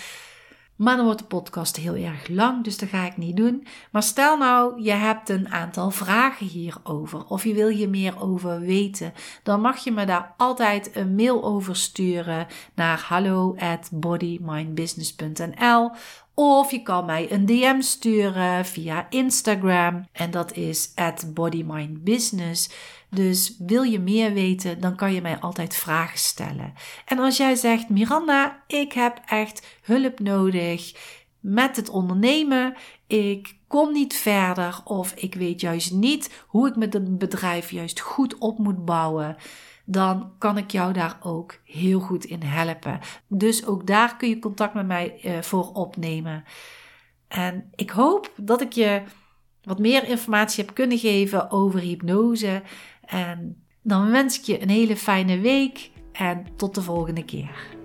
Maar 0.81 0.97
dan 0.97 1.05
wordt 1.05 1.21
de 1.21 1.27
podcast 1.27 1.77
heel 1.77 1.95
erg 1.95 2.29
lang, 2.29 2.65
dus 2.65 2.79
dat 2.79 2.89
ga 2.89 3.07
ik 3.07 3.17
niet 3.17 3.37
doen. 3.37 3.67
Maar 3.91 4.03
stel 4.03 4.37
nou, 4.39 4.83
je 4.83 4.93
hebt 4.93 5.29
een 5.29 5.49
aantal 5.49 5.91
vragen 5.91 6.47
hierover 6.47 7.27
of 7.27 7.45
je 7.45 7.55
wil 7.55 7.69
hier 7.69 7.89
meer 7.89 8.21
over 8.21 8.61
weten, 8.61 9.13
dan 9.43 9.61
mag 9.61 9.85
je 9.85 9.93
me 9.93 10.05
daar 10.05 10.35
altijd 10.37 10.97
een 10.97 11.15
mail 11.15 11.45
over 11.45 11.77
sturen 11.77 12.47
naar 12.75 13.05
hallo 13.09 13.57
at 13.59 13.89
bodymindbusiness.nl 13.93 15.91
of 16.41 16.71
je 16.71 16.83
kan 16.83 17.05
mij 17.05 17.33
een 17.33 17.47
DM 17.47 17.81
sturen 17.81 18.65
via 18.65 19.07
Instagram 19.11 20.07
en 20.13 20.31
dat 20.31 20.53
is 20.53 20.95
bodymindbusiness. 21.35 22.71
Dus 23.11 23.55
wil 23.59 23.83
je 23.83 23.99
meer 23.99 24.33
weten, 24.33 24.81
dan 24.81 24.97
kan 24.97 25.13
je 25.13 25.21
mij 25.21 25.39
altijd 25.39 25.75
vragen 25.75 26.19
stellen. 26.19 26.75
En 27.05 27.19
als 27.19 27.37
jij 27.37 27.55
zegt, 27.55 27.89
Miranda, 27.89 28.63
ik 28.67 28.93
heb 28.93 29.21
echt 29.27 29.67
hulp 29.83 30.21
nodig 30.21 30.95
met 31.41 31.77
het 31.77 31.89
ondernemen, 31.89 32.75
ik 33.07 33.55
kom 33.67 33.93
niet 33.93 34.15
verder 34.15 34.81
of 34.85 35.13
ik 35.13 35.35
weet 35.35 35.61
juist 35.61 35.93
niet 35.93 36.45
hoe 36.47 36.69
ik 36.69 36.77
met 36.77 36.95
een 36.95 37.19
bedrijf 37.19 37.71
juist 37.71 38.01
goed 38.01 38.39
op 38.39 38.59
moet 38.59 38.85
bouwen 38.85 39.37
dan 39.85 40.33
kan 40.39 40.59
ik 40.59 40.71
jou 40.71 40.93
daar 40.93 41.19
ook 41.23 41.59
heel 41.65 42.01
goed 42.01 42.25
in 42.25 42.43
helpen. 42.43 43.01
Dus 43.27 43.67
ook 43.67 43.87
daar 43.87 44.17
kun 44.17 44.29
je 44.29 44.39
contact 44.39 44.75
met 44.75 44.87
mij 44.87 45.21
uh, 45.25 45.39
voor 45.41 45.73
opnemen. 45.73 46.45
En 47.29 47.71
ik 47.75 47.91
hoop 47.91 48.33
dat 48.37 48.61
ik 48.61 48.73
je 48.73 49.03
wat 49.63 49.79
meer 49.79 50.09
informatie 50.09 50.65
heb 50.65 50.75
kunnen 50.75 50.99
geven 50.99 51.51
over 51.51 51.81
hypnose. 51.81 52.63
En 53.07 53.65
dan 53.83 54.11
wens 54.11 54.39
ik 54.39 54.45
je 54.45 54.63
een 54.63 54.69
hele 54.69 54.97
fijne 54.97 55.41
week 55.41 55.91
en 56.13 56.47
tot 56.57 56.75
de 56.75 56.83
volgende 56.83 57.25
keer. 57.25 57.79